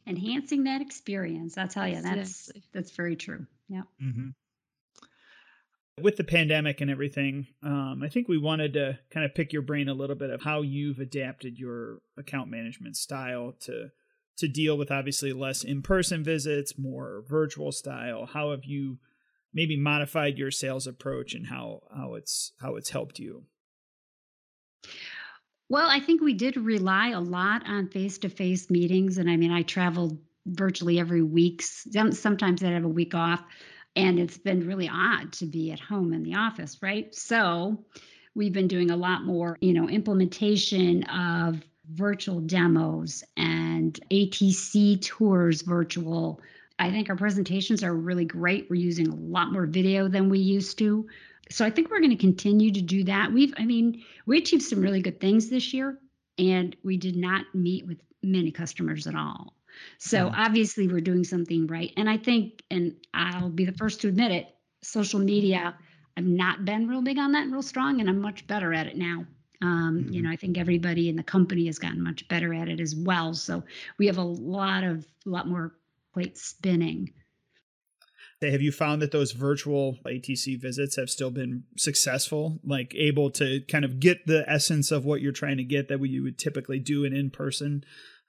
enhancing 0.07 0.63
that 0.63 0.81
experience 0.81 1.57
i'll 1.57 1.67
tell 1.67 1.87
you 1.87 2.01
that's 2.01 2.31
Exactly. 2.49 2.63
that's 2.73 2.91
very 3.01 3.15
true 3.15 3.45
yeah 3.67 3.83
hmm 3.99 4.29
With 5.99 6.17
the 6.17 6.23
pandemic 6.23 6.79
and 6.79 6.91
everything, 6.91 7.47
um, 7.63 8.01
I 8.03 8.09
think 8.09 8.27
we 8.27 8.37
wanted 8.37 8.73
to 8.73 8.99
kind 9.09 9.25
of 9.25 9.33
pick 9.33 9.51
your 9.51 9.63
brain 9.63 9.89
a 9.89 9.95
little 9.95 10.15
bit 10.15 10.29
of 10.29 10.43
how 10.43 10.61
you've 10.61 10.99
adapted 10.99 11.57
your 11.57 12.01
account 12.17 12.49
management 12.51 12.97
style 12.97 13.53
to 13.61 13.91
to 14.37 14.47
deal 14.47 14.77
with 14.77 14.91
obviously 14.91 15.33
less 15.33 15.63
in 15.63 15.81
person 15.81 16.23
visits, 16.23 16.77
more 16.77 17.23
virtual 17.27 17.71
style. 17.71 18.27
How 18.27 18.51
have 18.51 18.65
you 18.65 18.99
maybe 19.51 19.75
modified 19.75 20.37
your 20.37 20.51
sales 20.51 20.85
approach 20.85 21.33
and 21.33 21.47
how 21.47 21.81
how 21.95 22.13
it's 22.13 22.51
how 22.61 22.75
it's 22.75 22.91
helped 22.91 23.17
you? 23.17 23.45
Well, 25.69 25.89
I 25.89 25.99
think 25.99 26.21
we 26.21 26.33
did 26.33 26.55
rely 26.57 27.09
a 27.09 27.19
lot 27.19 27.67
on 27.67 27.87
face 27.89 28.17
to 28.19 28.29
face 28.29 28.69
meetings. 28.69 29.17
And 29.17 29.29
I 29.29 29.35
mean, 29.35 29.51
I 29.51 29.63
traveled 29.63 30.17
virtually 30.47 30.99
every 30.99 31.21
week. 31.21 31.61
Sometimes 31.61 32.63
I'd 32.63 32.73
have 32.73 32.85
a 32.85 32.89
week 32.89 33.13
off, 33.15 33.43
and 33.95 34.19
it's 34.19 34.37
been 34.37 34.67
really 34.67 34.89
odd 34.91 35.33
to 35.33 35.45
be 35.45 35.71
at 35.71 35.79
home 35.79 36.13
in 36.13 36.23
the 36.23 36.35
office, 36.35 36.77
right? 36.81 37.13
So 37.13 37.85
we've 38.35 38.53
been 38.53 38.67
doing 38.67 38.91
a 38.91 38.97
lot 38.97 39.23
more, 39.23 39.57
you 39.61 39.73
know, 39.73 39.89
implementation 39.89 41.03
of 41.03 41.61
virtual 41.89 42.41
demos 42.41 43.23
and 43.35 43.99
ATC 44.11 45.01
tours 45.01 45.61
virtual. 45.61 46.41
I 46.77 46.91
think 46.91 47.09
our 47.09 47.15
presentations 47.15 47.83
are 47.83 47.93
really 47.93 48.25
great. 48.25 48.69
We're 48.69 48.75
using 48.75 49.07
a 49.07 49.15
lot 49.15 49.51
more 49.51 49.65
video 49.65 50.07
than 50.07 50.29
we 50.29 50.39
used 50.39 50.77
to. 50.79 51.07
So 51.49 51.65
I 51.65 51.69
think 51.69 51.89
we're 51.89 52.01
going 52.01 52.11
to 52.11 52.17
continue 52.17 52.71
to 52.73 52.81
do 52.81 53.05
that. 53.05 53.31
We've, 53.31 53.53
I 53.57 53.65
mean, 53.65 54.03
we 54.25 54.37
achieved 54.37 54.63
some 54.63 54.81
really 54.81 55.01
good 55.01 55.19
things 55.21 55.49
this 55.49 55.73
year, 55.73 55.97
and 56.37 56.75
we 56.83 56.97
did 56.97 57.15
not 57.15 57.45
meet 57.53 57.87
with 57.87 57.99
many 58.21 58.51
customers 58.51 59.07
at 59.07 59.15
all. 59.15 59.53
So 59.97 60.29
Mhm. 60.29 60.33
obviously, 60.37 60.87
we're 60.87 61.01
doing 61.01 61.23
something 61.23 61.67
right. 61.67 61.91
And 61.97 62.09
I 62.09 62.17
think, 62.17 62.63
and 62.71 62.95
I'll 63.13 63.49
be 63.49 63.65
the 63.65 63.71
first 63.73 64.01
to 64.01 64.07
admit 64.07 64.31
it, 64.31 64.55
social 64.81 65.19
media, 65.19 65.77
I've 66.15 66.25
not 66.25 66.65
been 66.65 66.87
real 66.87 67.01
big 67.01 67.17
on 67.17 67.31
that 67.33 67.43
and 67.43 67.53
real 67.53 67.61
strong, 67.61 67.99
and 67.99 68.09
I'm 68.09 68.19
much 68.19 68.47
better 68.47 68.73
at 68.73 68.87
it 68.87 68.97
now. 68.97 69.25
Um, 69.61 70.07
You 70.11 70.21
Mhm. 70.21 70.23
know, 70.25 70.29
I 70.31 70.35
think 70.35 70.57
everybody 70.57 71.09
in 71.09 71.15
the 71.15 71.23
company 71.23 71.65
has 71.65 71.79
gotten 71.79 72.01
much 72.01 72.27
better 72.27 72.53
at 72.53 72.69
it 72.69 72.79
as 72.79 72.95
well. 72.95 73.33
So 73.33 73.63
we 73.97 74.07
have 74.07 74.17
a 74.17 74.23
lot 74.23 74.83
of, 74.83 75.05
a 75.25 75.29
lot 75.29 75.47
more 75.47 75.75
plates 76.13 76.43
spinning. 76.43 77.13
Have 78.41 78.61
you 78.61 78.71
found 78.71 79.01
that 79.01 79.11
those 79.11 79.31
virtual 79.31 79.97
ATC 80.05 80.59
visits 80.61 80.95
have 80.95 81.09
still 81.09 81.31
been 81.31 81.63
successful? 81.75 82.59
Like 82.63 82.93
able 82.95 83.31
to 83.31 83.61
kind 83.61 83.83
of 83.83 83.99
get 83.99 84.27
the 84.27 84.47
essence 84.47 84.91
of 84.91 85.05
what 85.05 85.21
you're 85.21 85.31
trying 85.31 85.57
to 85.57 85.63
get 85.63 85.87
that 85.87 86.05
you 86.05 86.21
would 86.23 86.37
typically 86.37 86.79
do 86.79 87.03
an 87.03 87.13
in 87.13 87.31
person 87.31 87.83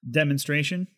demonstration? 0.09 0.89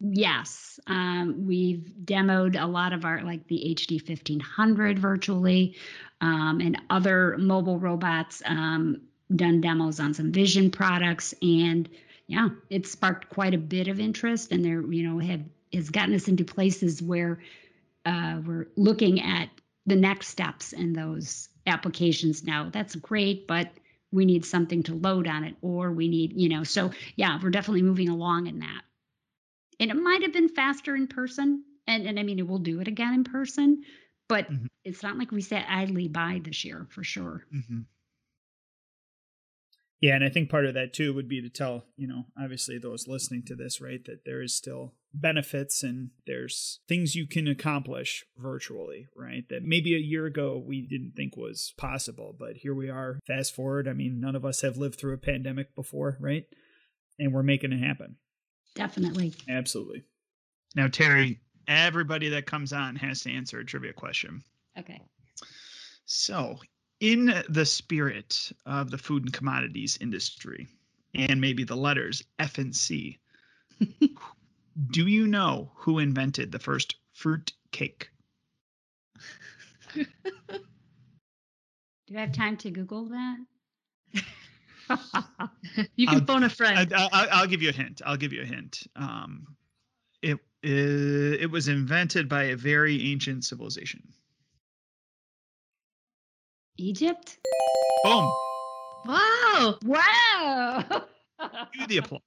Yes, 0.00 0.80
um, 0.86 1.46
we've 1.46 1.92
demoed 2.04 2.60
a 2.60 2.66
lot 2.66 2.94
of 2.94 3.04
our, 3.04 3.22
like 3.22 3.46
the 3.48 3.76
HD 3.76 3.96
1500 4.00 4.98
virtually, 4.98 5.76
um, 6.22 6.60
and 6.62 6.80
other 6.88 7.36
mobile 7.38 7.78
robots. 7.78 8.42
Um, 8.46 9.02
done 9.34 9.60
demos 9.60 10.00
on 10.00 10.14
some 10.14 10.32
Vision 10.32 10.70
products, 10.70 11.34
and 11.42 11.88
yeah, 12.26 12.48
it 12.70 12.86
sparked 12.86 13.28
quite 13.28 13.54
a 13.54 13.58
bit 13.58 13.88
of 13.88 14.00
interest. 14.00 14.52
And 14.52 14.64
there, 14.64 14.80
you 14.80 15.08
know, 15.08 15.18
have 15.18 15.42
has 15.72 15.90
gotten 15.90 16.14
us 16.14 16.28
into 16.28 16.44
places 16.44 17.02
where 17.02 17.40
uh, 18.06 18.40
we're 18.44 18.68
looking 18.76 19.20
at 19.20 19.50
the 19.86 19.96
next 19.96 20.28
steps 20.28 20.72
in 20.72 20.94
those 20.94 21.48
applications 21.66 22.42
now. 22.42 22.70
That's 22.72 22.96
great, 22.96 23.46
but 23.46 23.70
we 24.10 24.24
need 24.24 24.44
something 24.46 24.82
to 24.84 24.94
load 24.94 25.28
on 25.28 25.44
it, 25.44 25.56
or 25.60 25.92
we 25.92 26.08
need, 26.08 26.32
you 26.32 26.48
know, 26.48 26.64
so 26.64 26.90
yeah, 27.16 27.38
we're 27.40 27.50
definitely 27.50 27.82
moving 27.82 28.08
along 28.08 28.46
in 28.46 28.60
that 28.60 28.80
and 29.80 29.90
it 29.90 29.94
might 29.96 30.22
have 30.22 30.32
been 30.32 30.48
faster 30.48 30.94
in 30.94 31.08
person 31.08 31.64
and, 31.88 32.06
and 32.06 32.18
i 32.20 32.22
mean 32.22 32.46
we'll 32.46 32.58
do 32.58 32.80
it 32.80 32.86
again 32.88 33.14
in 33.14 33.24
person 33.24 33.82
but 34.28 34.48
Mhm. 34.48 34.66
it's 34.84 35.02
not 35.02 35.18
like 35.18 35.32
we 35.32 35.40
sat 35.42 35.66
idly 35.68 36.06
by 36.06 36.40
this 36.44 36.64
year 36.64 36.86
for 36.90 37.02
sure 37.02 37.44
Mm-hmm. 37.52 37.80
Yeah, 40.00 40.14
and 40.14 40.24
I 40.24 40.30
think 40.30 40.48
part 40.48 40.64
of 40.64 40.72
that 40.74 40.94
too 40.94 41.12
would 41.12 41.28
be 41.28 41.42
to 41.42 41.50
tell, 41.50 41.84
you 41.94 42.08
know, 42.08 42.24
obviously 42.42 42.78
those 42.78 43.06
listening 43.06 43.42
to 43.48 43.54
this, 43.54 43.82
right, 43.82 44.02
that 44.06 44.24
there 44.24 44.40
is 44.40 44.56
still 44.56 44.94
benefits 45.12 45.82
and 45.82 46.08
there's 46.26 46.80
things 46.88 47.14
you 47.14 47.26
can 47.26 47.46
accomplish 47.46 48.24
virtually, 48.34 49.08
right? 49.14 49.44
That 49.50 49.62
maybe 49.62 49.94
a 49.94 49.98
year 49.98 50.24
ago 50.24 50.56
we 50.64 50.80
didn't 50.80 51.12
think 51.16 51.36
was 51.36 51.74
possible, 51.76 52.34
but 52.38 52.56
here 52.56 52.74
we 52.74 52.88
are. 52.88 53.18
Fast 53.26 53.54
forward, 53.54 53.86
I 53.86 53.92
mean, 53.92 54.20
none 54.20 54.34
of 54.34 54.44
us 54.46 54.62
have 54.62 54.78
lived 54.78 54.98
through 54.98 55.12
a 55.12 55.18
pandemic 55.18 55.74
before, 55.74 56.16
right? 56.18 56.44
And 57.18 57.34
we're 57.34 57.42
making 57.42 57.72
it 57.72 57.84
happen. 57.86 58.16
Definitely. 58.74 59.34
Absolutely. 59.48 60.04
Now, 60.74 60.88
Terry, 60.88 61.40
everybody 61.66 62.28
that 62.30 62.46
comes 62.46 62.72
on 62.72 62.96
has 62.96 63.22
to 63.22 63.32
answer 63.32 63.58
a 63.58 63.64
trivia 63.64 63.92
question. 63.92 64.42
Okay. 64.78 65.00
So, 66.04 66.58
in 67.00 67.32
the 67.48 67.66
spirit 67.66 68.52
of 68.66 68.90
the 68.90 68.98
food 68.98 69.24
and 69.24 69.32
commodities 69.32 69.98
industry, 70.00 70.68
and 71.14 71.40
maybe 71.40 71.64
the 71.64 71.76
letters 71.76 72.22
F 72.38 72.58
and 72.58 72.74
C, 72.74 73.18
do 74.90 75.06
you 75.06 75.26
know 75.26 75.72
who 75.74 75.98
invented 75.98 76.52
the 76.52 76.58
first 76.58 76.96
fruit 77.12 77.52
cake? 77.72 78.10
Do 82.06 82.14
you 82.14 82.18
have 82.18 82.32
time 82.32 82.56
to 82.56 82.70
Google 82.72 83.04
that? 83.04 83.36
You 85.96 86.06
can 86.06 86.16
I'll- 86.20 86.24
phone 86.26 86.44
a 86.44 86.48
friend. 86.48 86.92
I, 86.94 87.28
I'll 87.30 87.46
give 87.46 87.62
you 87.62 87.68
a 87.68 87.72
hint. 87.72 88.02
I'll 88.04 88.16
give 88.16 88.32
you 88.32 88.42
a 88.42 88.46
hint. 88.46 88.86
Um, 88.96 89.46
it 90.22 90.34
uh, 90.34 91.38
it 91.42 91.50
was 91.50 91.68
invented 91.68 92.28
by 92.28 92.44
a 92.44 92.56
very 92.56 93.10
ancient 93.12 93.44
civilization. 93.44 94.02
Egypt? 96.78 97.38
Boom! 98.04 98.30
wow. 99.06 99.78
Wow. 99.84 100.84
Cue 101.72 101.86
the 101.86 101.98
applause. 101.98 102.20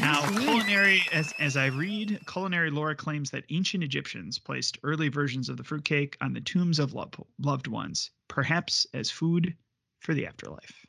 Now, 0.00 0.28
culinary, 0.28 1.02
as, 1.12 1.32
as 1.38 1.56
I 1.56 1.66
read, 1.66 2.18
culinary 2.26 2.70
lore 2.70 2.94
claims 2.96 3.30
that 3.30 3.44
ancient 3.50 3.84
Egyptians 3.84 4.38
placed 4.38 4.78
early 4.82 5.08
versions 5.08 5.48
of 5.48 5.56
the 5.56 5.62
fruitcake 5.64 6.16
on 6.20 6.32
the 6.32 6.40
tombs 6.40 6.80
of 6.80 6.94
lov- 6.94 7.14
loved 7.38 7.68
ones, 7.68 8.10
perhaps 8.26 8.86
as 8.92 9.10
food 9.10 9.54
for 10.00 10.14
the 10.14 10.26
afterlife. 10.26 10.84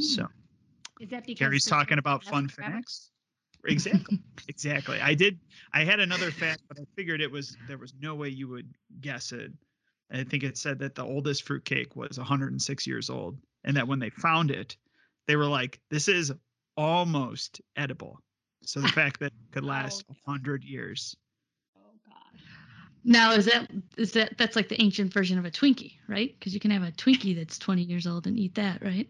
So, 0.00 0.22
mm. 0.24 0.28
Is 1.00 1.10
that 1.10 1.26
because 1.26 1.38
Gary's 1.38 1.64
the 1.64 1.70
talking 1.70 1.98
about 1.98 2.22
fun 2.24 2.48
forever? 2.48 2.72
facts. 2.74 3.10
Exactly. 3.64 4.20
exactly. 4.48 5.00
I 5.00 5.14
did. 5.14 5.38
I 5.72 5.84
had 5.84 6.00
another 6.00 6.30
fact, 6.30 6.62
but 6.68 6.78
I 6.80 6.84
figured 6.96 7.20
it 7.20 7.30
was 7.30 7.56
there 7.68 7.78
was 7.78 7.94
no 8.00 8.14
way 8.14 8.28
you 8.28 8.48
would 8.48 8.74
guess 9.00 9.32
it. 9.32 9.52
I 10.10 10.24
think 10.24 10.42
it 10.42 10.58
said 10.58 10.80
that 10.80 10.94
the 10.94 11.04
oldest 11.04 11.44
fruitcake 11.44 11.96
was 11.96 12.18
106 12.18 12.86
years 12.86 13.08
old, 13.08 13.38
and 13.64 13.76
that 13.76 13.88
when 13.88 13.98
they 13.98 14.10
found 14.10 14.50
it, 14.50 14.76
they 15.26 15.36
were 15.36 15.46
like, 15.46 15.80
"This 15.90 16.08
is 16.08 16.32
almost 16.76 17.60
edible." 17.76 18.18
So 18.64 18.80
the 18.80 18.88
fact 18.88 19.20
that 19.20 19.32
it 19.32 19.52
could 19.52 19.64
last 19.64 20.04
Oh. 20.10 20.14
100 20.24 20.64
years. 20.64 21.16
God. 23.04 23.12
Now 23.12 23.32
is 23.32 23.46
that 23.46 23.70
is 23.96 24.12
that 24.12 24.36
that's 24.38 24.56
like 24.56 24.68
the 24.68 24.80
ancient 24.80 25.12
version 25.12 25.38
of 25.38 25.44
a 25.44 25.50
Twinkie, 25.50 25.94
right? 26.08 26.34
Because 26.38 26.54
you 26.54 26.60
can 26.60 26.70
have 26.70 26.82
a 26.82 26.92
Twinkie 26.92 27.36
that's 27.36 27.58
20 27.58 27.82
years 27.82 28.06
old 28.06 28.26
and 28.26 28.38
eat 28.38 28.54
that, 28.54 28.82
right? 28.82 29.08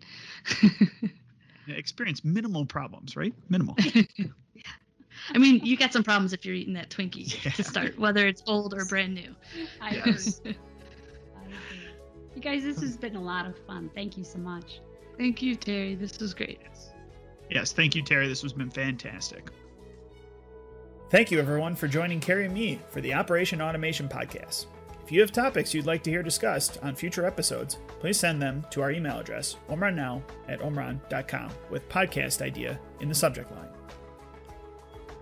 Experience 1.68 2.24
minimal 2.24 2.66
problems, 2.66 3.16
right? 3.16 3.34
Minimal. 3.48 3.76
yeah. 3.78 4.02
I 5.34 5.38
mean, 5.38 5.60
you 5.64 5.76
got 5.76 5.92
some 5.92 6.02
problems 6.02 6.32
if 6.32 6.44
you're 6.44 6.54
eating 6.54 6.74
that 6.74 6.90
Twinkie 6.90 7.44
Yeah. 7.44 7.50
to 7.52 7.62
start, 7.64 7.98
whether 7.98 8.26
it's 8.26 8.42
old 8.46 8.74
or 8.74 8.84
brand 8.86 9.14
new. 9.14 9.34
I 9.80 9.94
Yes. 9.94 10.38
agree. 10.38 10.56
I 11.36 11.44
agree. 11.44 11.86
You 12.34 12.42
guys, 12.42 12.64
this 12.64 12.80
has 12.80 12.96
been 12.96 13.14
a 13.16 13.22
lot 13.22 13.46
of 13.46 13.54
fun. 13.66 13.90
Thank 13.94 14.16
you 14.16 14.24
so 14.24 14.38
much. 14.38 14.80
Thank 15.18 15.42
you, 15.42 15.54
Terry. 15.54 15.94
This 15.94 16.18
was 16.18 16.34
great. 16.34 16.60
Yes. 17.50 17.72
Thank 17.72 17.94
you, 17.94 18.02
Terry. 18.02 18.26
This 18.26 18.42
has 18.42 18.52
been 18.54 18.70
fantastic. 18.70 19.50
Thank 21.12 21.30
you, 21.30 21.38
everyone, 21.38 21.76
for 21.76 21.88
joining 21.88 22.20
Carrie 22.20 22.46
and 22.46 22.54
me 22.54 22.80
for 22.88 23.02
the 23.02 23.12
Operation 23.12 23.60
Automation 23.60 24.08
Podcast. 24.08 24.64
If 25.04 25.12
you 25.12 25.20
have 25.20 25.30
topics 25.30 25.74
you'd 25.74 25.84
like 25.84 26.02
to 26.04 26.10
hear 26.10 26.22
discussed 26.22 26.78
on 26.82 26.94
future 26.94 27.26
episodes, 27.26 27.76
please 28.00 28.18
send 28.18 28.40
them 28.40 28.64
to 28.70 28.80
our 28.80 28.90
email 28.90 29.18
address, 29.18 29.56
omronnow 29.68 30.22
at 30.48 30.60
omron.com, 30.60 31.50
with 31.68 31.86
podcast 31.90 32.40
idea 32.40 32.80
in 33.00 33.10
the 33.10 33.14
subject 33.14 33.52
line. 33.52 33.68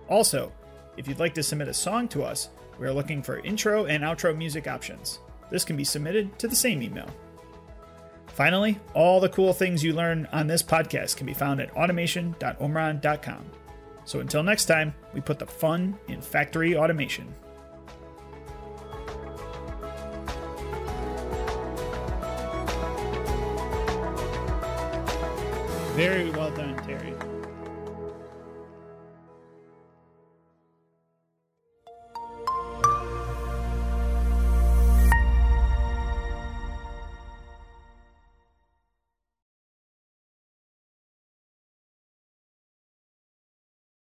Also, 0.07 0.53
if 0.95 1.09
you'd 1.09 1.19
like 1.19 1.33
to 1.33 1.43
submit 1.43 1.67
a 1.67 1.73
song 1.73 2.07
to 2.07 2.23
us, 2.23 2.51
we 2.79 2.87
are 2.87 2.93
looking 2.93 3.21
for 3.21 3.39
intro 3.39 3.87
and 3.87 4.01
outro 4.01 4.33
music 4.33 4.69
options. 4.69 5.19
This 5.49 5.65
can 5.65 5.75
be 5.75 5.83
submitted 5.83 6.39
to 6.39 6.47
the 6.47 6.55
same 6.55 6.81
email. 6.81 7.09
Finally, 8.27 8.79
all 8.93 9.19
the 9.19 9.27
cool 9.27 9.51
things 9.51 9.83
you 9.83 9.91
learn 9.91 10.25
on 10.31 10.47
this 10.47 10.63
podcast 10.63 11.17
can 11.17 11.25
be 11.27 11.33
found 11.33 11.59
at 11.59 11.75
automation.omron.com. 11.75 13.45
So 14.05 14.21
until 14.21 14.41
next 14.41 14.65
time, 14.65 14.95
we 15.13 15.21
put 15.21 15.39
the 15.39 15.45
fun 15.45 15.97
in 16.07 16.21
factory 16.21 16.75
automation. 16.75 17.33
Very 25.95 26.29
well 26.31 26.51
done. 26.51 26.60